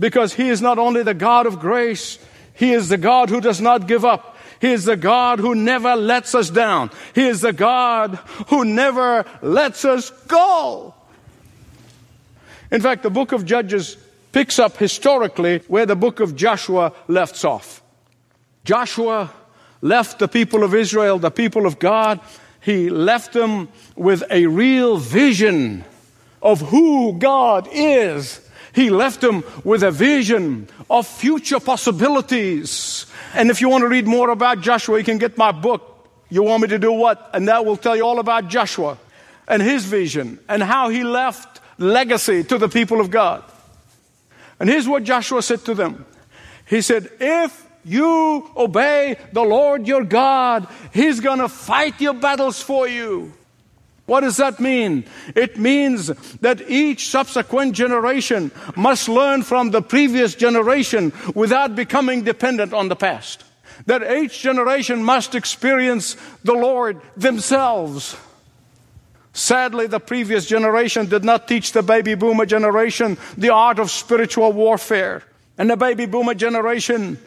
Because 0.00 0.34
He 0.34 0.48
is 0.48 0.60
not 0.60 0.80
only 0.80 1.04
the 1.04 1.14
God 1.14 1.46
of 1.46 1.60
grace, 1.60 2.18
He 2.54 2.72
is 2.72 2.88
the 2.88 2.98
God 2.98 3.30
who 3.30 3.40
does 3.40 3.60
not 3.60 3.86
give 3.86 4.04
up. 4.04 4.36
He 4.60 4.72
is 4.72 4.84
the 4.84 4.96
God 4.96 5.38
who 5.38 5.54
never 5.54 5.94
lets 5.94 6.34
us 6.34 6.50
down. 6.50 6.90
He 7.14 7.28
is 7.28 7.42
the 7.42 7.52
God 7.52 8.16
who 8.48 8.64
never 8.64 9.24
lets 9.42 9.84
us 9.84 10.10
go. 10.26 10.92
In 12.70 12.80
fact, 12.80 13.02
the 13.02 13.10
book 13.10 13.32
of 13.32 13.44
Judges 13.44 13.96
picks 14.32 14.58
up 14.58 14.76
historically 14.76 15.62
where 15.68 15.86
the 15.86 15.96
book 15.96 16.20
of 16.20 16.34
Joshua 16.34 16.92
left 17.08 17.44
off. 17.44 17.82
Joshua 18.64 19.30
left 19.80 20.18
the 20.18 20.28
people 20.28 20.64
of 20.64 20.74
Israel, 20.74 21.18
the 21.18 21.30
people 21.30 21.66
of 21.66 21.78
God, 21.78 22.20
he 22.64 22.88
left 22.88 23.34
them 23.34 23.68
with 23.94 24.24
a 24.30 24.46
real 24.46 24.96
vision 24.96 25.84
of 26.40 26.62
who 26.62 27.12
God 27.12 27.68
is. 27.70 28.40
He 28.72 28.88
left 28.88 29.20
them 29.20 29.44
with 29.64 29.82
a 29.82 29.90
vision 29.90 30.68
of 30.88 31.06
future 31.06 31.60
possibilities. 31.60 33.04
And 33.34 33.50
if 33.50 33.60
you 33.60 33.68
want 33.68 33.82
to 33.82 33.88
read 33.88 34.06
more 34.06 34.30
about 34.30 34.62
Joshua, 34.62 34.96
you 34.96 35.04
can 35.04 35.18
get 35.18 35.36
my 35.36 35.52
book. 35.52 36.08
You 36.30 36.42
want 36.42 36.62
me 36.62 36.68
to 36.68 36.78
do 36.78 36.90
what? 36.90 37.30
And 37.34 37.48
that 37.48 37.66
will 37.66 37.76
tell 37.76 37.94
you 37.94 38.06
all 38.06 38.18
about 38.18 38.48
Joshua 38.48 38.96
and 39.46 39.60
his 39.60 39.84
vision 39.84 40.38
and 40.48 40.62
how 40.62 40.88
he 40.88 41.04
left 41.04 41.53
legacy 41.78 42.44
to 42.44 42.58
the 42.58 42.68
people 42.68 43.00
of 43.00 43.10
God. 43.10 43.42
And 44.60 44.68
here's 44.68 44.88
what 44.88 45.04
Joshua 45.04 45.42
said 45.42 45.64
to 45.64 45.74
them. 45.74 46.06
He 46.66 46.80
said, 46.80 47.10
If 47.20 47.66
you 47.84 48.50
obey 48.56 49.16
the 49.32 49.42
Lord 49.42 49.86
your 49.86 50.04
God, 50.04 50.68
He's 50.92 51.20
going 51.20 51.40
to 51.40 51.48
fight 51.48 52.00
your 52.00 52.14
battles 52.14 52.62
for 52.62 52.88
you. 52.88 53.32
What 54.06 54.20
does 54.20 54.36
that 54.36 54.60
mean? 54.60 55.06
It 55.34 55.58
means 55.58 56.08
that 56.40 56.68
each 56.68 57.08
subsequent 57.08 57.74
generation 57.74 58.50
must 58.76 59.08
learn 59.08 59.42
from 59.42 59.70
the 59.70 59.80
previous 59.80 60.34
generation 60.34 61.12
without 61.34 61.74
becoming 61.74 62.22
dependent 62.22 62.74
on 62.74 62.88
the 62.88 62.96
past. 62.96 63.44
That 63.86 64.02
each 64.18 64.40
generation 64.40 65.02
must 65.02 65.34
experience 65.34 66.16
the 66.42 66.52
Lord 66.52 67.00
themselves. 67.16 68.16
Sadly, 69.34 69.88
the 69.88 69.98
previous 69.98 70.46
generation 70.46 71.06
did 71.06 71.24
not 71.24 71.48
teach 71.48 71.72
the 71.72 71.82
baby 71.82 72.14
boomer 72.14 72.46
generation 72.46 73.18
the 73.36 73.50
art 73.50 73.80
of 73.80 73.90
spiritual 73.90 74.52
warfare. 74.52 75.24
And 75.58 75.68
the 75.68 75.76
baby 75.76 76.06
boomer 76.06 76.34
generation 76.34 77.18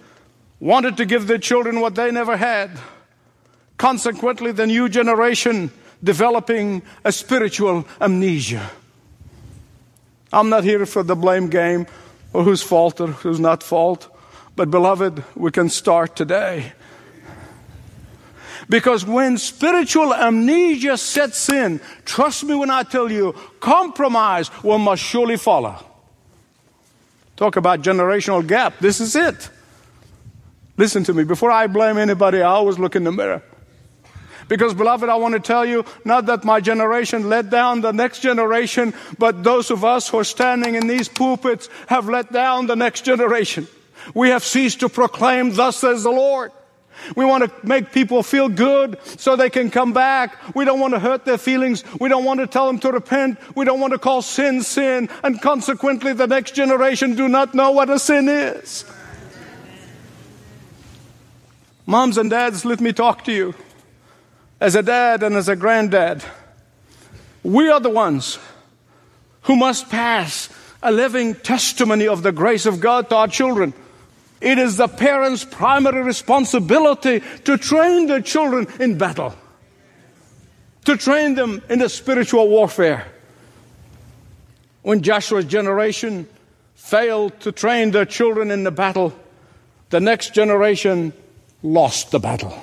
wanted 0.60 0.98
to 0.98 1.06
give 1.06 1.28
their 1.28 1.38
children 1.38 1.82
what 1.82 1.96
they 1.96 2.10
never 2.10 2.38
had. 2.38 2.72
Consequently, 3.78 4.54
the 4.54 4.66
new 4.66 4.88
generation 4.88 5.70
developing 6.02 6.82
a 7.04 7.12
spiritual 7.12 7.86
amnesia. 8.00 8.72
I'm 10.32 10.50
not 10.50 10.64
here 10.64 10.86
for 10.86 11.04
the 11.04 11.16
blame 11.16 11.50
game 11.50 11.88
or 12.32 12.44
whose 12.44 12.64
fault 12.64 13.02
or 13.02 13.08
who's 13.08 13.40
not 13.40 13.64
fault, 13.64 14.08
but 14.56 14.72
beloved, 14.72 15.24
we 15.36 15.52
can 15.52 15.70
start 15.70 16.16
today. 16.16 16.72
Because 18.70 19.06
when 19.06 19.38
spiritual 19.38 20.14
amnesia 20.14 20.98
sets 20.98 21.50
in, 21.50 21.80
trust 22.04 22.44
me 22.44 22.54
when 22.56 22.70
I 22.70 22.84
tell 22.84 23.10
you, 23.10 23.34
compromise 23.60 24.52
will 24.64 24.78
must 24.78 25.02
surely 25.02 25.38
follow. 25.38 25.84
Talk 27.38 27.56
about 27.56 27.82
generational 27.82 28.46
gap. 28.46 28.80
This 28.80 29.00
is 29.00 29.16
it. 29.16 29.50
Listen 30.76 31.04
to 31.06 31.14
me. 31.14 31.24
Before 31.24 31.52
I 31.52 31.68
blame 31.68 31.98
anybody, 31.98 32.42
I 32.42 32.50
always 32.50 32.78
look 32.78 32.96
in 32.96 33.04
the 33.04 33.12
mirror. 33.12 33.42
Because, 34.48 34.74
beloved, 34.74 35.10
I 35.10 35.16
want 35.16 35.34
to 35.34 35.40
tell 35.40 35.66
you, 35.66 35.86
not 36.06 36.26
that 36.28 36.44
my 36.44 36.62
generation 36.62 37.30
let 37.30 37.50
down 37.50 37.82
the 37.82 37.92
next 37.92 38.20
generation, 38.22 38.94
but 39.18 39.44
those 39.44 39.72
of 39.72 39.84
us 39.84 40.08
who 40.08 40.20
are 40.20 40.24
standing 40.24 40.76
in 40.76 40.88
these 40.88 41.10
pulpits 41.10 41.70
have 41.88 42.08
let 42.08 42.32
down 42.32 42.68
the 42.68 42.76
next 42.76 43.04
generation. 43.04 43.68
We 44.14 44.30
have 44.30 44.44
ceased 44.44 44.80
to 44.82 44.90
proclaim, 44.90 45.54
Thus 45.54 45.78
says 45.78 46.04
the 46.04 46.12
Lord. 46.12 46.52
We 47.16 47.26
want 47.26 47.44
to 47.44 47.68
make 47.68 47.92
people 47.92 48.24
feel 48.24 48.50
good 48.50 48.98
so 49.04 49.36
they 49.36 49.50
can 49.50 49.70
come 49.70 49.94
back. 49.94 50.56
We 50.56 50.66
don't 50.66 50.80
want 50.80 50.94
to 50.94 51.00
hurt 51.00 51.26
their 51.26 51.38
feelings. 51.38 51.84
We 52.00 52.10
don't 52.10 52.26
want 52.26 52.40
to 52.40 52.48
tell 52.48 52.68
them 52.68 52.80
to 52.80 52.92
repent. 52.92 53.40
We 53.56 53.66
don't 53.66 53.80
want 53.80 53.94
to 53.94 54.00
call 54.00 54.22
sin 54.22 54.62
sin. 54.62 55.10
And 55.24 55.42
consequently, 55.42 56.14
the 56.14 56.28
next 56.28 56.56
generation 56.56 57.16
do 57.16 57.28
not 57.28 57.54
know 57.54 57.72
what 57.72 57.90
a 57.90 58.00
sin 58.00 58.28
is. 58.30 58.86
Moms 61.86 62.18
and 62.18 62.30
dads, 62.30 62.66
let 62.66 62.82
me 62.82 62.92
talk 62.92 63.24
to 63.26 63.32
you. 63.32 63.56
As 64.60 64.76
a 64.76 64.84
dad 64.84 65.24
and 65.24 65.36
as 65.36 65.48
a 65.48 65.56
granddad, 65.56 66.24
we 67.44 67.70
are 67.70 67.80
the 67.80 67.90
ones 67.90 68.40
who 69.44 69.56
must 69.56 69.90
pass 69.90 70.50
a 70.84 70.92
living 70.92 71.36
testimony 71.36 72.08
of 72.08 72.24
the 72.24 72.32
grace 72.32 72.66
of 72.66 72.80
God 72.80 73.10
to 73.10 73.16
our 73.16 73.28
children. 73.28 73.74
It 74.40 74.58
is 74.60 74.78
the 74.78 74.88
parents' 74.88 75.44
primary 75.44 76.04
responsibility 76.04 77.22
to 77.46 77.58
train 77.58 78.08
their 78.08 78.22
children 78.22 78.68
in 78.80 78.98
battle, 78.98 79.36
to 80.86 80.96
train 80.96 81.36
them 81.36 81.62
in 81.70 81.80
the 81.80 81.90
spiritual 81.90 82.48
warfare. 82.48 83.08
When 84.84 85.02
Joshua's 85.02 85.46
generation 85.46 86.28
failed 86.76 87.40
to 87.42 87.52
train 87.52 87.92
their 87.92 88.06
children 88.06 88.52
in 88.52 88.64
the 88.64 88.72
battle, 88.72 89.14
the 89.90 90.00
next 90.00 90.34
generation 90.34 91.14
lost 91.64 92.12
the 92.12 92.20
battle. 92.20 92.58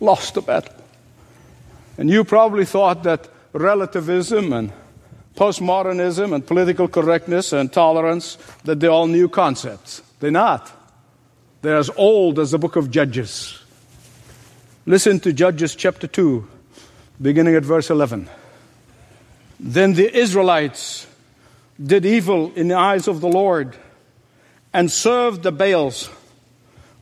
Lost 0.00 0.34
the 0.34 0.42
battle. 0.42 0.74
And 1.96 2.10
you 2.10 2.24
probably 2.24 2.66
thought 2.66 3.02
that 3.04 3.28
relativism 3.52 4.52
and 4.52 4.72
postmodernism 5.34 6.34
and 6.34 6.46
political 6.46 6.88
correctness 6.88 7.52
and 7.52 7.72
tolerance 7.72 8.36
that 8.64 8.80
they're 8.80 8.90
all 8.90 9.06
new 9.06 9.28
concepts. 9.28 10.02
They're 10.20 10.30
not. 10.30 10.70
They're 11.66 11.78
as 11.78 11.90
old 11.96 12.38
as 12.38 12.52
the 12.52 12.58
book 12.58 12.76
of 12.76 12.92
Judges. 12.92 13.58
Listen 14.86 15.18
to 15.18 15.32
Judges 15.32 15.74
chapter 15.74 16.06
2, 16.06 16.46
beginning 17.20 17.56
at 17.56 17.64
verse 17.64 17.90
11. 17.90 18.30
Then 19.58 19.94
the 19.94 20.16
Israelites 20.16 21.08
did 21.84 22.06
evil 22.06 22.52
in 22.54 22.68
the 22.68 22.76
eyes 22.76 23.08
of 23.08 23.20
the 23.20 23.26
Lord 23.26 23.76
and 24.72 24.92
served 24.92 25.42
the 25.42 25.50
Baals 25.50 26.08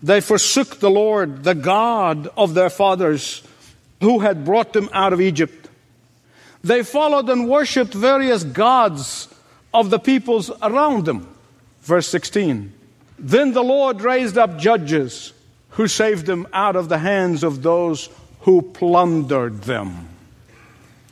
they 0.03 0.23
forsook 0.23 0.81
the 0.81 0.91
Lord, 0.91 1.45
the 1.45 1.55
God 1.55 2.29
of 2.35 2.55
their 2.55 2.71
fathers, 2.71 3.43
who 4.01 4.21
had 4.21 4.47
brought 4.47 4.73
them 4.73 4.89
out 4.95 5.13
of 5.13 5.21
Egypt. 5.21 5.69
They 6.63 6.83
followed 6.83 7.29
and 7.29 7.51
worshiped 7.51 7.93
various 7.93 8.45
gods 8.45 9.29
of 9.75 9.91
the 9.91 9.99
peoples 9.99 10.51
around 10.63 11.05
them. 11.05 11.29
Verse 11.83 12.09
16. 12.09 12.74
Then 13.19 13.53
the 13.53 13.63
Lord 13.63 14.01
raised 14.03 14.37
up 14.39 14.59
judges 14.59 15.33
who 15.71 15.89
saved 15.89 16.27
them 16.27 16.47
out 16.53 16.77
of 16.77 16.89
the 16.89 16.99
hands 16.99 17.43
of 17.43 17.63
those 17.63 18.09
who 18.41 18.63
plundered 18.63 19.63
them. 19.63 20.09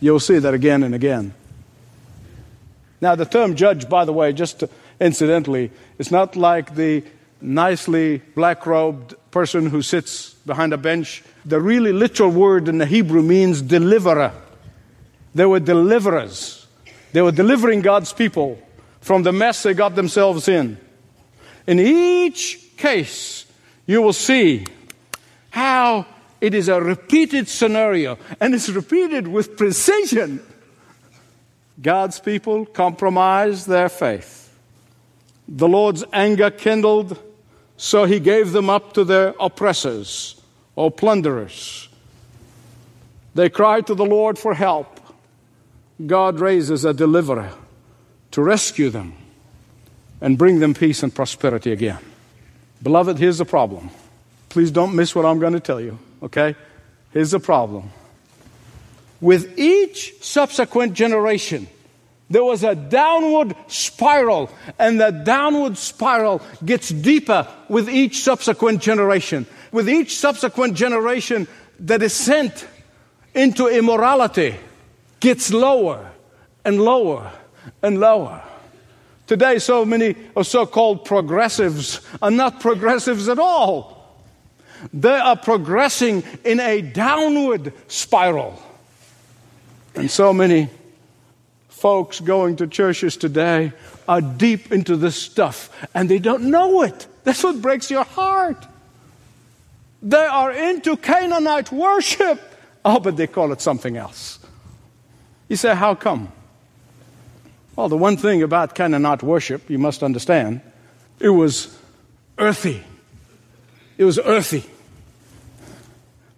You'll 0.00 0.20
see 0.20 0.38
that 0.38 0.54
again 0.54 0.82
and 0.82 0.94
again. 0.94 1.34
Now, 3.00 3.14
the 3.14 3.24
term 3.24 3.56
judge, 3.56 3.88
by 3.88 4.04
the 4.04 4.12
way, 4.12 4.32
just 4.32 4.62
incidentally, 5.00 5.70
is 5.98 6.10
not 6.10 6.36
like 6.36 6.74
the 6.74 7.02
nicely 7.40 8.18
black 8.34 8.66
robed 8.66 9.14
person 9.32 9.66
who 9.66 9.82
sits 9.82 10.34
behind 10.46 10.72
a 10.72 10.78
bench. 10.78 11.24
The 11.44 11.60
really 11.60 11.92
literal 11.92 12.30
word 12.30 12.68
in 12.68 12.78
the 12.78 12.86
Hebrew 12.86 13.22
means 13.22 13.60
deliverer. 13.60 14.32
They 15.34 15.46
were 15.46 15.60
deliverers. 15.60 16.66
They 17.12 17.22
were 17.22 17.32
delivering 17.32 17.80
God's 17.80 18.12
people 18.12 18.60
from 19.00 19.24
the 19.24 19.32
mess 19.32 19.62
they 19.62 19.74
got 19.74 19.96
themselves 19.96 20.46
in. 20.46 20.78
In 21.66 21.78
each 21.78 22.76
case, 22.76 23.46
you 23.86 24.02
will 24.02 24.12
see 24.12 24.66
how 25.50 26.06
it 26.40 26.54
is 26.54 26.68
a 26.68 26.80
repeated 26.80 27.48
scenario, 27.48 28.18
and 28.40 28.54
it's 28.54 28.68
repeated 28.68 29.28
with 29.28 29.56
precision. 29.56 30.42
God's 31.80 32.18
people 32.18 32.66
compromised 32.66 33.68
their 33.68 33.88
faith. 33.88 34.52
The 35.46 35.68
Lord's 35.68 36.04
anger 36.12 36.50
kindled, 36.50 37.18
so 37.76 38.04
he 38.04 38.18
gave 38.18 38.52
them 38.52 38.70
up 38.70 38.92
to 38.94 39.04
their 39.04 39.34
oppressors 39.38 40.40
or 40.74 40.90
plunderers. 40.90 41.88
They 43.34 43.48
cried 43.48 43.86
to 43.86 43.94
the 43.94 44.04
Lord 44.04 44.38
for 44.38 44.54
help. 44.54 45.00
God 46.04 46.40
raises 46.40 46.84
a 46.84 46.92
deliverer 46.92 47.52
to 48.32 48.42
rescue 48.42 48.90
them 48.90 49.14
and 50.22 50.38
bring 50.38 50.60
them 50.60 50.72
peace 50.72 51.02
and 51.02 51.14
prosperity 51.14 51.72
again. 51.72 51.98
Beloved, 52.82 53.18
here's 53.18 53.38
the 53.38 53.44
problem. 53.44 53.90
Please 54.48 54.70
don't 54.70 54.94
miss 54.94 55.14
what 55.14 55.26
I'm 55.26 55.40
going 55.40 55.52
to 55.52 55.60
tell 55.60 55.80
you, 55.80 55.98
okay? 56.22 56.54
Here's 57.12 57.32
the 57.32 57.40
problem. 57.40 57.90
With 59.20 59.58
each 59.58 60.22
subsequent 60.22 60.94
generation, 60.94 61.66
there 62.30 62.44
was 62.44 62.62
a 62.62 62.74
downward 62.74 63.54
spiral, 63.66 64.50
and 64.78 65.00
the 65.00 65.10
downward 65.10 65.76
spiral 65.76 66.40
gets 66.64 66.88
deeper 66.88 67.46
with 67.68 67.90
each 67.90 68.20
subsequent 68.20 68.80
generation. 68.80 69.46
With 69.72 69.88
each 69.88 70.16
subsequent 70.16 70.74
generation, 70.74 71.48
the 71.80 71.98
descent 71.98 72.66
into 73.34 73.66
immorality 73.66 74.54
gets 75.20 75.52
lower 75.52 76.10
and 76.64 76.80
lower 76.80 77.32
and 77.82 77.98
lower. 77.98 78.42
Today, 79.32 79.60
so 79.60 79.86
many 79.86 80.14
of 80.36 80.46
so 80.46 80.66
called 80.66 81.06
progressives 81.06 82.02
are 82.20 82.30
not 82.30 82.60
progressives 82.60 83.30
at 83.30 83.38
all. 83.38 84.20
They 84.92 85.08
are 85.08 85.36
progressing 85.36 86.22
in 86.44 86.60
a 86.60 86.82
downward 86.82 87.72
spiral. 87.88 88.62
And 89.94 90.10
so 90.10 90.34
many 90.34 90.68
folks 91.70 92.20
going 92.20 92.56
to 92.56 92.66
churches 92.66 93.16
today 93.16 93.72
are 94.06 94.20
deep 94.20 94.70
into 94.70 94.98
this 94.98 95.16
stuff 95.16 95.70
and 95.94 96.10
they 96.10 96.18
don't 96.18 96.50
know 96.50 96.82
it. 96.82 97.06
That's 97.24 97.42
what 97.42 97.62
breaks 97.62 97.90
your 97.90 98.04
heart. 98.04 98.66
They 100.02 100.26
are 100.26 100.52
into 100.52 100.94
Canaanite 100.98 101.72
worship. 101.72 102.38
Oh, 102.84 103.00
but 103.00 103.16
they 103.16 103.28
call 103.28 103.50
it 103.52 103.62
something 103.62 103.96
else. 103.96 104.40
You 105.48 105.56
say, 105.56 105.74
how 105.74 105.94
come? 105.94 106.30
Well, 107.76 107.88
the 107.88 107.96
one 107.96 108.16
thing 108.16 108.42
about 108.42 108.74
Canaanite 108.74 109.22
worship, 109.22 109.70
you 109.70 109.78
must 109.78 110.02
understand, 110.02 110.60
it 111.18 111.30
was 111.30 111.76
earthy. 112.38 112.82
It 113.96 114.04
was 114.04 114.18
earthy. 114.18 114.64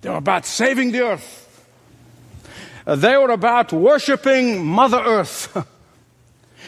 They 0.01 0.11
were 0.11 0.17
about 0.17 0.47
saving 0.47 0.93
the 0.93 1.01
earth. 1.01 1.41
They 2.87 3.17
were 3.17 3.31
about 3.31 3.73
worshiping 3.73 4.65
Mother 4.65 4.99
Earth. 4.99 5.57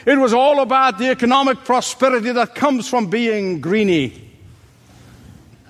It 0.06 0.18
was 0.18 0.32
all 0.32 0.61
about 0.61 0.99
the 0.99 1.08
economic 1.11 1.64
prosperity 1.64 2.30
that 2.30 2.54
comes 2.54 2.88
from 2.88 3.08
being 3.11 3.61
greeny. 3.61 4.12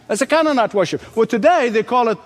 That's 0.09 0.21
a 0.21 0.27
Canaanite 0.27 0.75
worship. 0.75 1.17
Well, 1.17 1.27
today 1.27 1.71
they 1.71 1.83
call 1.83 2.09
it 2.09 2.19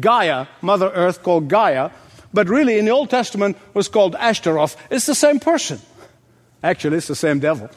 Gaia, 0.00 0.46
Mother 0.62 0.90
Earth 0.90 1.22
called 1.22 1.48
Gaia, 1.48 1.90
but 2.32 2.48
really 2.48 2.78
in 2.78 2.86
the 2.86 2.90
Old 2.90 3.08
Testament 3.08 3.56
was 3.72 3.86
called 3.86 4.16
Ashtaroth. 4.16 4.76
It's 4.90 5.06
the 5.06 5.14
same 5.14 5.38
person. 5.38 5.80
Actually, 6.64 6.96
it's 6.96 7.08
the 7.08 7.14
same 7.14 7.40
devil. 7.40 7.68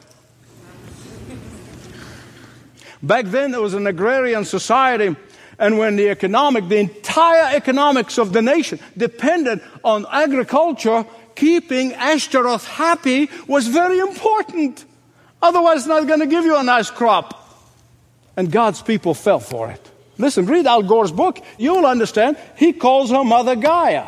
Back 3.03 3.25
then, 3.25 3.51
there 3.51 3.61
was 3.61 3.73
an 3.73 3.85
agrarian 3.85 4.45
society, 4.45 5.13
and 5.59 5.77
when 5.77 5.97
the 5.97 6.09
economic, 6.09 6.69
the 6.69 6.77
entire 6.77 7.53
economics 7.53 8.17
of 8.17 8.31
the 8.31 8.41
nation 8.41 8.79
depended 8.95 9.59
on 9.83 10.05
agriculture, 10.09 11.05
keeping 11.35 11.95
Ashtaroth 11.95 12.65
happy 12.65 13.29
was 13.45 13.67
very 13.67 13.99
important. 13.99 14.85
Otherwise, 15.41 15.79
it's 15.79 15.87
not 15.87 16.07
going 16.07 16.21
to 16.21 16.25
give 16.25 16.45
you 16.45 16.57
a 16.57 16.63
nice 16.63 16.89
crop. 16.89 17.43
And 18.37 18.49
God's 18.49 18.81
people 18.81 19.13
fell 19.13 19.41
for 19.41 19.69
it. 19.69 19.91
Listen, 20.17 20.45
read 20.45 20.65
Al 20.65 20.81
Gore's 20.81 21.11
book. 21.11 21.39
You'll 21.57 21.85
understand. 21.85 22.37
He 22.55 22.71
calls 22.71 23.11
her 23.11 23.25
Mother 23.25 23.57
Gaia. 23.57 24.07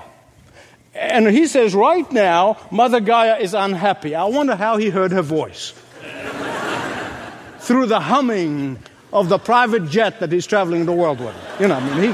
And 1.00 1.30
he 1.30 1.48
says, 1.48 1.74
right 1.74 2.12
now, 2.12 2.58
Mother 2.72 3.00
Gaia 3.00 3.38
is 3.38 3.54
unhappy. 3.54 4.16
I 4.16 4.26
wonder 4.26 4.58
how 4.58 4.76
he 4.76 4.90
heard 4.90 5.14
her 5.14 5.22
voice. 5.22 5.72
Through 7.60 7.86
the 7.86 8.02
humming 8.02 8.80
of 9.14 9.30
the 9.30 9.38
private 9.38 9.88
jet 9.90 10.20
that 10.20 10.30
he's 10.30 10.46
traveling 10.46 10.86
the 10.86 10.92
world 10.92 11.22
with. 11.22 11.36
You 11.58 11.70
know, 11.70 11.76
I 11.76 11.80
mean, 11.80 12.14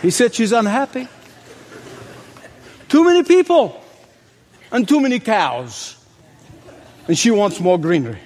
He 0.00 0.10
said 0.10 0.34
she's 0.34 0.52
unhappy. 0.52 1.08
Too 2.88 3.04
many 3.04 3.22
people 3.22 3.82
and 4.72 4.88
too 4.88 5.00
many 5.00 5.18
cows. 5.18 5.96
And 7.06 7.18
she 7.18 7.30
wants 7.30 7.60
more 7.60 7.78
greenery. 7.78 8.18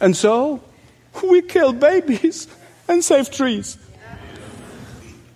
And 0.00 0.16
so 0.16 0.62
we 1.22 1.42
kill 1.42 1.72
babies 1.72 2.48
and 2.88 3.02
save 3.02 3.30
trees. 3.30 3.78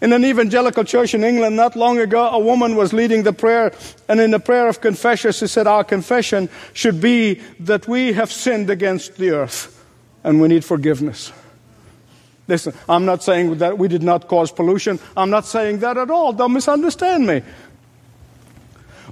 In 0.01 0.13
an 0.13 0.25
evangelical 0.25 0.85
church 0.85 1.15
in 1.15 1.25
England 1.25 1.57
not 1.57 1.75
long 1.75 1.99
ago, 1.99 2.29
a 2.29 2.39
woman 2.39 2.77
was 2.77 2.93
leading 2.93 3.23
the 3.23 3.33
prayer, 3.33 3.73
and 4.09 4.21
in 4.21 4.31
the 4.31 4.39
prayer 4.39 4.69
of 4.69 4.81
confession, 4.81 5.33
she 5.33 5.47
said, 5.47 5.67
Our 5.67 5.85
confession 5.85 6.51
should 6.75 7.01
be 7.01 7.41
that 7.61 7.89
we 7.89 8.13
have 8.13 8.31
sinned 8.31 8.69
against 8.69 9.17
the 9.17 9.31
earth 9.31 9.73
and 10.23 10.41
we 10.41 10.49
need 10.49 10.65
forgiveness. 10.65 11.33
Listen, 12.49 12.75
I'm 12.89 13.05
not 13.05 13.23
saying 13.23 13.59
that 13.59 13.79
we 13.79 13.89
did 13.89 14.03
not 14.03 14.29
cause 14.29 14.53
pollution. 14.53 15.01
I'm 15.17 15.31
not 15.31 15.47
saying 15.47 15.79
that 15.79 15.97
at 15.97 16.11
all. 16.11 16.33
Don't 16.33 16.53
misunderstand 16.53 17.27
me. 17.27 17.43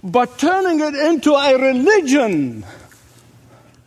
But 0.03 0.39
turning 0.39 0.81
it 0.81 0.95
into 0.95 1.33
a 1.33 1.57
religion 1.57 2.65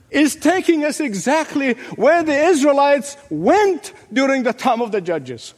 is 0.09 0.35
taking 0.35 0.85
us 0.85 0.99
exactly 0.99 1.73
where 1.95 2.23
the 2.23 2.37
Israelites 2.37 3.17
went 3.29 3.93
during 4.11 4.43
the 4.43 4.53
time 4.53 4.81
of 4.81 4.91
the 4.91 5.01
judges. 5.01 5.53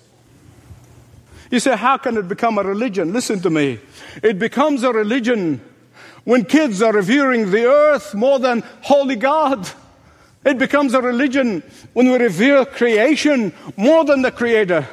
You 1.52 1.60
say, 1.60 1.76
how 1.76 1.98
can 1.98 2.18
it 2.18 2.28
become 2.28 2.58
a 2.58 2.64
religion? 2.64 3.14
Listen 3.14 3.40
to 3.42 3.50
me. 3.50 3.80
It 4.22 4.38
becomes 4.38 4.84
a 4.84 4.92
religion 4.92 5.62
when 6.24 6.46
kids 6.46 6.82
are 6.82 6.94
revering 6.94 7.52
the 7.52 7.66
earth 7.66 8.14
more 8.14 8.40
than 8.40 8.64
holy 8.82 9.16
God. 9.16 9.68
It 10.46 10.58
becomes 10.58 10.94
a 10.94 11.02
religion 11.02 11.64
when 11.94 12.12
we 12.12 12.18
revere 12.18 12.66
creation 12.66 13.54
more 13.78 14.06
than 14.06 14.22
the 14.22 14.32
Creator. 14.32 14.88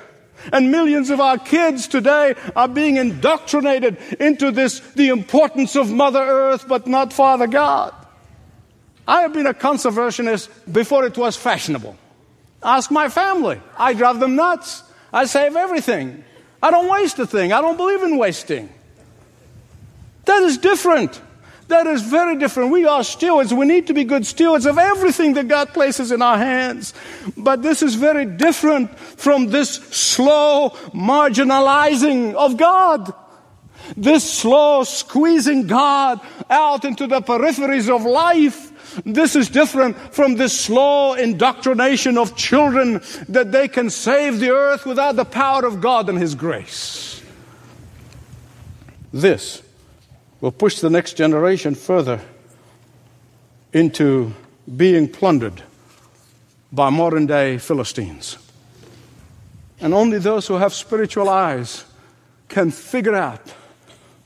And 0.52 0.70
millions 0.70 1.10
of 1.10 1.20
our 1.20 1.38
kids 1.38 1.88
today 1.88 2.34
are 2.54 2.68
being 2.68 2.96
indoctrinated 2.96 3.98
into 4.20 4.50
this, 4.50 4.80
the 4.94 5.08
importance 5.08 5.76
of 5.76 5.90
Mother 5.90 6.20
Earth, 6.20 6.66
but 6.68 6.86
not 6.86 7.12
Father 7.12 7.46
God. 7.46 7.94
I 9.06 9.22
have 9.22 9.32
been 9.32 9.46
a 9.46 9.54
conservationist 9.54 10.48
before 10.70 11.06
it 11.06 11.16
was 11.16 11.36
fashionable. 11.36 11.96
Ask 12.62 12.90
my 12.90 13.08
family. 13.08 13.60
I 13.78 13.94
drive 13.94 14.18
them 14.18 14.34
nuts. 14.34 14.82
I 15.12 15.26
save 15.26 15.54
everything. 15.54 16.24
I 16.62 16.70
don't 16.70 16.88
waste 16.88 17.18
a 17.18 17.26
thing. 17.26 17.52
I 17.52 17.60
don't 17.60 17.76
believe 17.76 18.02
in 18.02 18.18
wasting. 18.18 18.68
That 20.24 20.42
is 20.42 20.58
different. 20.58 21.20
That 21.68 21.86
is 21.86 22.02
very 22.02 22.36
different. 22.36 22.70
We 22.70 22.86
are 22.86 23.02
stewards. 23.02 23.52
We 23.52 23.66
need 23.66 23.88
to 23.88 23.94
be 23.94 24.04
good 24.04 24.26
stewards 24.26 24.66
of 24.66 24.78
everything 24.78 25.34
that 25.34 25.48
God 25.48 25.70
places 25.70 26.12
in 26.12 26.22
our 26.22 26.38
hands. 26.38 26.94
But 27.36 27.62
this 27.62 27.82
is 27.82 27.94
very 27.94 28.24
different 28.24 28.96
from 28.98 29.48
this 29.48 29.70
slow 29.70 30.70
marginalizing 30.92 32.34
of 32.34 32.56
God. 32.56 33.12
This 33.96 34.30
slow 34.30 34.84
squeezing 34.84 35.66
God 35.66 36.20
out 36.48 36.84
into 36.84 37.06
the 37.06 37.20
peripheries 37.20 37.94
of 37.94 38.04
life 38.04 38.72
this 39.04 39.36
is 39.36 39.48
different 39.48 39.96
from 40.14 40.36
the 40.36 40.48
slow 40.48 41.14
indoctrination 41.14 42.16
of 42.16 42.36
children 42.36 43.02
that 43.28 43.52
they 43.52 43.68
can 43.68 43.90
save 43.90 44.40
the 44.40 44.50
earth 44.50 44.86
without 44.86 45.16
the 45.16 45.24
power 45.24 45.66
of 45.66 45.80
God 45.80 46.08
and 46.08 46.18
His 46.18 46.34
grace. 46.34 47.22
This 49.12 49.62
will 50.40 50.52
push 50.52 50.80
the 50.80 50.90
next 50.90 51.14
generation 51.14 51.74
further 51.74 52.20
into 53.72 54.32
being 54.76 55.08
plundered 55.08 55.62
by 56.72 56.90
modern 56.90 57.26
day 57.26 57.58
Philistines. 57.58 58.38
And 59.80 59.92
only 59.92 60.18
those 60.18 60.46
who 60.46 60.54
have 60.54 60.72
spiritual 60.72 61.28
eyes 61.28 61.84
can 62.48 62.70
figure 62.70 63.14
out 63.14 63.54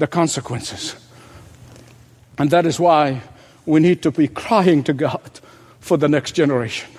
the 0.00 0.06
consequences. 0.06 0.96
And 2.38 2.50
that 2.50 2.64
is 2.64 2.80
why 2.80 3.20
we 3.66 3.80
need 3.80 4.02
to 4.02 4.10
be 4.10 4.28
crying 4.28 4.82
to 4.84 4.94
God 4.94 5.40
for 5.78 5.98
the 5.98 6.08
next 6.08 6.32
generation. 6.32 6.90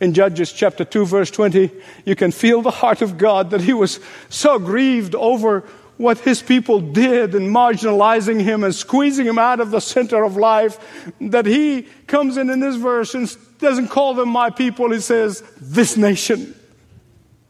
In 0.00 0.14
Judges 0.14 0.52
chapter 0.52 0.86
2, 0.86 1.04
verse 1.04 1.30
20, 1.30 1.70
you 2.06 2.16
can 2.16 2.32
feel 2.32 2.62
the 2.62 2.70
heart 2.70 3.02
of 3.02 3.18
God 3.18 3.50
that 3.50 3.60
He 3.60 3.74
was 3.74 4.00
so 4.30 4.58
grieved 4.58 5.14
over 5.14 5.60
what 5.98 6.20
His 6.20 6.40
people 6.40 6.80
did 6.80 7.34
in 7.34 7.52
marginalizing 7.52 8.40
Him 8.40 8.64
and 8.64 8.74
squeezing 8.74 9.26
Him 9.26 9.38
out 9.38 9.60
of 9.60 9.70
the 9.70 9.80
center 9.80 10.24
of 10.24 10.38
life 10.38 11.12
that 11.20 11.44
He 11.44 11.82
comes 12.06 12.38
in 12.38 12.48
in 12.48 12.60
this 12.60 12.76
verse 12.76 13.14
and 13.14 13.36
doesn't 13.58 13.88
call 13.88 14.14
them 14.14 14.30
my 14.30 14.48
people, 14.48 14.90
He 14.92 15.00
says, 15.00 15.42
this 15.60 15.98
nation. 15.98 16.54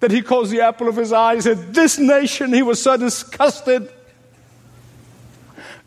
That 0.00 0.10
He 0.10 0.20
calls 0.20 0.50
the 0.50 0.62
apple 0.62 0.88
of 0.88 0.96
His 0.96 1.12
eye. 1.12 1.36
He 1.36 1.42
said, 1.42 1.74
this 1.74 1.96
nation. 1.96 2.52
He 2.52 2.62
was 2.62 2.82
so 2.82 2.96
disgusted 2.96 3.88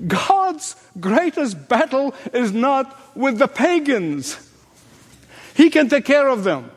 God's 0.05 0.75
greatest 0.99 1.67
battle 1.67 2.13
is 2.33 2.51
not 2.51 2.99
with 3.15 3.37
the 3.37 3.47
pagans. 3.47 4.37
He 5.55 5.69
can 5.69 5.89
take 5.89 6.05
care 6.05 6.27
of 6.27 6.43
them. 6.43 6.71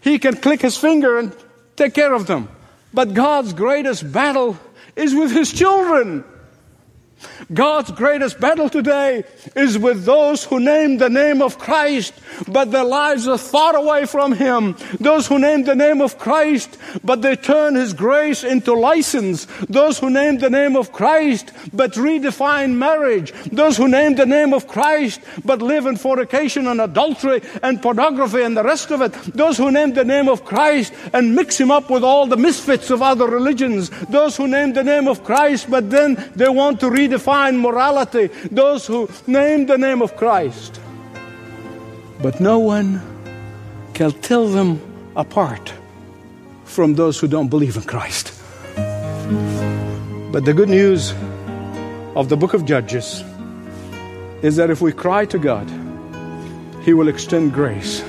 He 0.00 0.18
can 0.18 0.36
click 0.36 0.62
his 0.62 0.76
finger 0.76 1.18
and 1.18 1.34
take 1.76 1.94
care 1.94 2.12
of 2.12 2.26
them. 2.26 2.48
But 2.92 3.14
God's 3.14 3.52
greatest 3.52 4.10
battle 4.12 4.58
is 4.96 5.14
with 5.14 5.32
his 5.32 5.52
children. 5.52 6.24
God's 7.52 7.90
greatest 7.90 8.40
battle 8.40 8.68
today 8.68 9.24
is 9.54 9.78
with 9.78 10.04
those 10.04 10.44
who 10.44 10.60
name 10.60 10.98
the 10.98 11.10
name 11.10 11.42
of 11.42 11.58
Christ, 11.58 12.14
but 12.48 12.70
their 12.70 12.84
lives 12.84 13.28
are 13.28 13.38
far 13.38 13.76
away 13.76 14.06
from 14.06 14.32
Him. 14.32 14.76
Those 15.00 15.26
who 15.26 15.38
name 15.38 15.64
the 15.64 15.74
name 15.74 16.00
of 16.00 16.18
Christ, 16.18 16.78
but 17.02 17.22
they 17.22 17.36
turn 17.36 17.74
His 17.74 17.92
grace 17.92 18.44
into 18.44 18.72
license. 18.74 19.46
Those 19.68 19.98
who 19.98 20.10
name 20.10 20.38
the 20.38 20.50
name 20.50 20.76
of 20.76 20.92
Christ, 20.92 21.52
but 21.72 21.92
redefine 21.92 22.74
marriage. 22.74 23.32
Those 23.52 23.76
who 23.76 23.88
name 23.88 24.14
the 24.14 24.26
name 24.26 24.52
of 24.52 24.66
Christ, 24.66 25.20
but 25.44 25.60
live 25.60 25.86
in 25.86 25.96
fornication 25.96 26.66
and 26.66 26.80
adultery 26.80 27.42
and 27.62 27.82
pornography 27.82 28.42
and 28.42 28.56
the 28.56 28.64
rest 28.64 28.90
of 28.90 29.02
it. 29.02 29.12
Those 29.34 29.58
who 29.58 29.70
name 29.70 29.92
the 29.92 30.04
name 30.04 30.28
of 30.28 30.44
Christ 30.44 30.92
and 31.12 31.34
mix 31.34 31.60
Him 31.60 31.70
up 31.70 31.90
with 31.90 32.04
all 32.04 32.26
the 32.26 32.36
misfits 32.36 32.90
of 32.90 33.02
other 33.02 33.26
religions. 33.26 33.90
Those 34.08 34.36
who 34.36 34.48
name 34.48 34.72
the 34.72 34.84
name 34.84 35.08
of 35.08 35.24
Christ, 35.24 35.70
but 35.70 35.90
then 35.90 36.32
they 36.34 36.48
want 36.48 36.80
to 36.80 36.90
redefine 37.08 37.60
morality. 37.60 38.26
Those 38.50 38.86
who 38.86 39.08
name 39.26 39.66
the 39.66 39.78
name 39.78 40.02
of 40.02 40.16
Christ 40.16 40.80
but 42.24 42.40
no 42.40 42.58
one 42.58 43.02
can 43.92 44.10
tell 44.10 44.48
them 44.48 44.80
apart 45.14 45.74
from 46.64 46.94
those 46.94 47.18
who 47.18 47.28
don't 47.28 47.48
believe 47.48 47.76
in 47.76 47.82
Christ. 47.82 48.32
But 50.32 50.46
the 50.46 50.54
good 50.54 50.70
news 50.70 51.12
of 52.16 52.30
the 52.30 52.36
book 52.38 52.54
of 52.54 52.64
Judges 52.64 53.22
is 54.42 54.56
that 54.56 54.70
if 54.70 54.80
we 54.80 54.90
cry 54.90 55.26
to 55.26 55.38
God, 55.38 55.70
He 56.82 56.94
will 56.94 57.08
extend 57.08 57.52
grace 57.52 58.02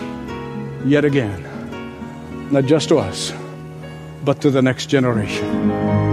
yet 0.85 1.03
again, 1.03 1.43
not 2.51 2.65
just 2.65 2.87
to 2.89 2.97
us, 2.97 3.33
but 4.23 4.41
to 4.41 4.49
the 4.49 4.61
next 4.61 4.85
generation. 4.87 6.04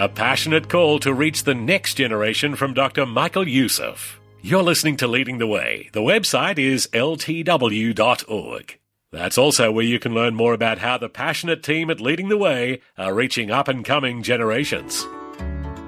A 0.00 0.08
passionate 0.08 0.70
call 0.70 0.98
to 1.00 1.12
reach 1.12 1.44
the 1.44 1.52
next 1.52 1.96
generation 1.96 2.56
from 2.56 2.72
Dr. 2.72 3.04
Michael 3.04 3.46
Youssef. 3.46 4.18
You're 4.40 4.62
listening 4.62 4.96
to 4.96 5.06
Leading 5.06 5.36
the 5.36 5.46
Way. 5.46 5.90
The 5.92 6.00
website 6.00 6.58
is 6.58 6.88
ltw.org. 6.94 8.78
That's 9.12 9.36
also 9.36 9.70
where 9.70 9.84
you 9.84 9.98
can 9.98 10.14
learn 10.14 10.34
more 10.34 10.54
about 10.54 10.78
how 10.78 10.96
the 10.96 11.10
passionate 11.10 11.62
team 11.62 11.90
at 11.90 12.00
Leading 12.00 12.30
the 12.30 12.38
Way 12.38 12.80
are 12.96 13.12
reaching 13.12 13.50
up 13.50 13.68
and 13.68 13.84
coming 13.84 14.22
generations. 14.22 15.06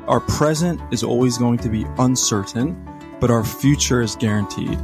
Our 0.07 0.21
present 0.21 0.79
is 0.93 1.03
always 1.03 1.39
going 1.39 1.61
to 1.61 1.71
be 1.71 1.87
uncertain, 1.97 2.77
but 3.19 3.31
our 3.31 3.45
future 3.45 4.03
is 4.03 4.15
guaranteed. 4.17 4.79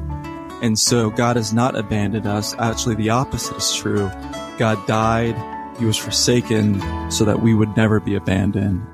And 0.62 0.78
so 0.78 1.10
God 1.10 1.36
has 1.36 1.52
not 1.52 1.76
abandoned 1.76 2.26
us. 2.26 2.54
Actually, 2.58 2.94
the 2.94 3.10
opposite 3.10 3.58
is 3.58 3.76
true. 3.76 4.10
God 4.56 4.86
died, 4.86 5.36
He 5.78 5.84
was 5.84 5.98
forsaken 5.98 6.80
so 7.10 7.26
that 7.26 7.42
we 7.42 7.52
would 7.52 7.76
never 7.76 8.00
be 8.00 8.14
abandoned. 8.14 8.86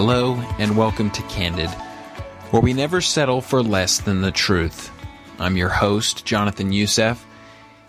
Hello, 0.00 0.36
and 0.60 0.76
welcome 0.76 1.10
to 1.10 1.22
Candid 1.22 1.68
where 2.50 2.62
we 2.62 2.72
never 2.72 3.00
settle 3.00 3.40
for 3.40 3.64
less 3.64 3.98
than 3.98 4.20
the 4.20 4.30
truth. 4.30 4.92
I'm 5.40 5.56
your 5.56 5.70
host, 5.70 6.24
Jonathan 6.24 6.70
Youssef. 6.70 7.26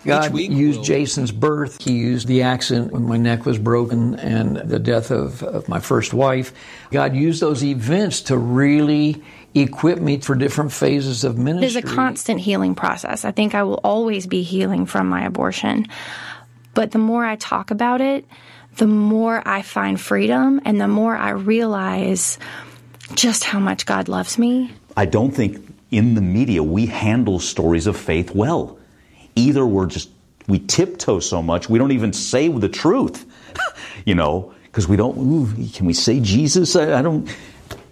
God 0.04 0.36
used 0.36 0.78
we'll... 0.78 0.84
Jason's 0.84 1.30
birth. 1.30 1.80
He 1.80 1.92
used 1.92 2.26
the 2.26 2.42
accident 2.42 2.90
when 2.90 3.04
my 3.04 3.16
neck 3.16 3.46
was 3.46 3.58
broken 3.58 4.16
and 4.16 4.56
the 4.56 4.80
death 4.80 5.12
of, 5.12 5.44
of 5.44 5.68
my 5.68 5.78
first 5.78 6.12
wife. 6.12 6.52
God 6.90 7.14
used 7.14 7.40
those 7.40 7.62
events 7.62 8.22
to 8.22 8.36
really 8.36 9.22
equip 9.54 10.00
me 10.00 10.18
for 10.18 10.34
different 10.34 10.72
phases 10.72 11.22
of 11.22 11.38
ministry. 11.38 11.80
There's 11.80 11.92
a 11.92 11.94
constant 11.94 12.40
healing 12.40 12.74
process. 12.74 13.24
I 13.24 13.30
think 13.30 13.54
I 13.54 13.62
will 13.62 13.80
always 13.84 14.26
be 14.26 14.42
healing 14.42 14.84
from 14.84 15.08
my 15.08 15.24
abortion. 15.24 15.86
But 16.74 16.90
the 16.90 16.98
more 16.98 17.24
I 17.24 17.36
talk 17.36 17.70
about 17.70 18.00
it, 18.00 18.24
the 18.80 18.86
more 18.86 19.42
I 19.46 19.60
find 19.60 20.00
freedom 20.00 20.58
and 20.64 20.80
the 20.80 20.88
more 20.88 21.14
I 21.14 21.30
realize 21.32 22.38
just 23.14 23.44
how 23.44 23.60
much 23.60 23.84
God 23.84 24.08
loves 24.08 24.38
me. 24.38 24.72
I 24.96 25.04
don't 25.04 25.32
think 25.32 25.58
in 25.90 26.14
the 26.14 26.22
media 26.22 26.62
we 26.62 26.86
handle 26.86 27.40
stories 27.40 27.86
of 27.86 27.94
faith 27.94 28.34
well. 28.34 28.78
Either 29.36 29.66
we're 29.66 29.84
just, 29.84 30.08
we 30.48 30.60
tiptoe 30.60 31.20
so 31.20 31.42
much, 31.42 31.68
we 31.68 31.78
don't 31.78 31.92
even 31.92 32.14
say 32.14 32.48
the 32.48 32.70
truth, 32.70 33.26
you 34.06 34.14
know, 34.14 34.54
because 34.64 34.88
we 34.88 34.96
don't, 34.96 35.18
ooh, 35.18 35.68
can 35.74 35.84
we 35.84 35.92
say 35.92 36.18
Jesus? 36.18 36.74
I, 36.74 37.00
I 37.00 37.02
don't. 37.02 37.30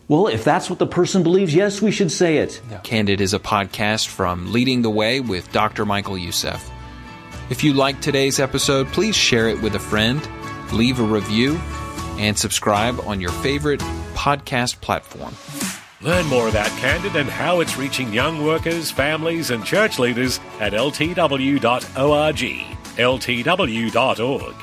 Well, 0.08 0.28
if 0.28 0.42
that's 0.42 0.70
what 0.70 0.78
the 0.78 0.86
person 0.86 1.22
believes, 1.22 1.54
yes, 1.54 1.82
we 1.82 1.90
should 1.90 2.10
say 2.10 2.38
it. 2.38 2.62
Yeah. 2.70 2.78
Candid 2.78 3.20
is 3.20 3.34
a 3.34 3.38
podcast 3.38 4.06
from 4.06 4.54
Leading 4.54 4.80
the 4.80 4.88
Way 4.88 5.20
with 5.20 5.52
Dr. 5.52 5.84
Michael 5.84 6.16
Youssef. 6.16 6.70
If 7.50 7.62
you 7.62 7.74
like 7.74 8.00
today's 8.00 8.40
episode, 8.40 8.86
please 8.88 9.14
share 9.14 9.48
it 9.48 9.60
with 9.60 9.74
a 9.74 9.78
friend, 9.78 10.26
leave 10.72 11.00
a 11.00 11.02
review, 11.02 11.58
and 12.18 12.36
subscribe 12.36 12.98
on 13.00 13.20
your 13.20 13.30
favorite 13.30 13.80
podcast 14.14 14.80
platform. 14.80 15.34
Learn 16.00 16.26
more 16.26 16.48
about 16.48 16.68
Candid 16.78 17.16
and 17.16 17.28
how 17.28 17.60
it's 17.60 17.76
reaching 17.76 18.12
young 18.12 18.44
workers, 18.44 18.90
families, 18.90 19.50
and 19.50 19.64
church 19.64 19.98
leaders 19.98 20.38
at 20.60 20.72
ltw.org. 20.72 21.58
ltw.org. 22.96 24.54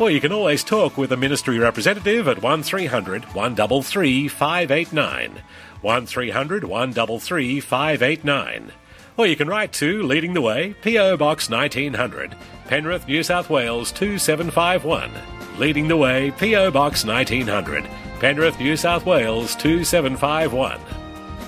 Or 0.00 0.10
you 0.10 0.20
can 0.20 0.32
always 0.32 0.64
talk 0.64 0.98
with 0.98 1.12
a 1.12 1.16
ministry 1.16 1.58
representative 1.58 2.26
at 2.26 2.42
1300 2.42 3.24
133 3.34 4.28
589. 4.28 5.42
1300 5.80 6.64
133 6.64 7.60
589. 7.60 8.72
Or 9.16 9.26
you 9.26 9.36
can 9.36 9.46
write 9.46 9.72
to 9.74 10.02
Leading 10.02 10.34
the 10.34 10.40
Way, 10.40 10.74
P.O. 10.82 11.16
Box 11.16 11.48
1900, 11.48 12.34
Penrith, 12.66 13.06
New 13.06 13.22
South 13.22 13.48
Wales 13.48 13.92
2751. 13.92 15.33
Leading 15.58 15.86
the 15.86 15.96
Way, 15.96 16.32
P.O. 16.32 16.70
Box 16.72 17.04
1900, 17.04 17.88
Penrith, 18.18 18.58
New 18.58 18.76
South 18.76 19.06
Wales 19.06 19.54
2751. 19.54 20.80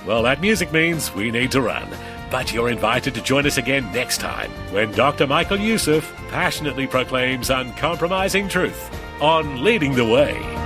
Well, 0.06 0.22
that 0.22 0.40
music 0.40 0.72
means 0.72 1.12
we 1.12 1.32
need 1.32 1.50
to 1.52 1.60
run. 1.60 1.88
But 2.30 2.52
you're 2.52 2.70
invited 2.70 3.14
to 3.14 3.22
join 3.22 3.46
us 3.46 3.56
again 3.56 3.90
next 3.92 4.18
time 4.18 4.50
when 4.72 4.92
Dr. 4.92 5.26
Michael 5.26 5.58
Youssef 5.58 6.12
passionately 6.28 6.86
proclaims 6.86 7.50
uncompromising 7.50 8.48
truth 8.48 8.90
on 9.20 9.64
Leading 9.64 9.94
the 9.94 10.04
Way. 10.04 10.65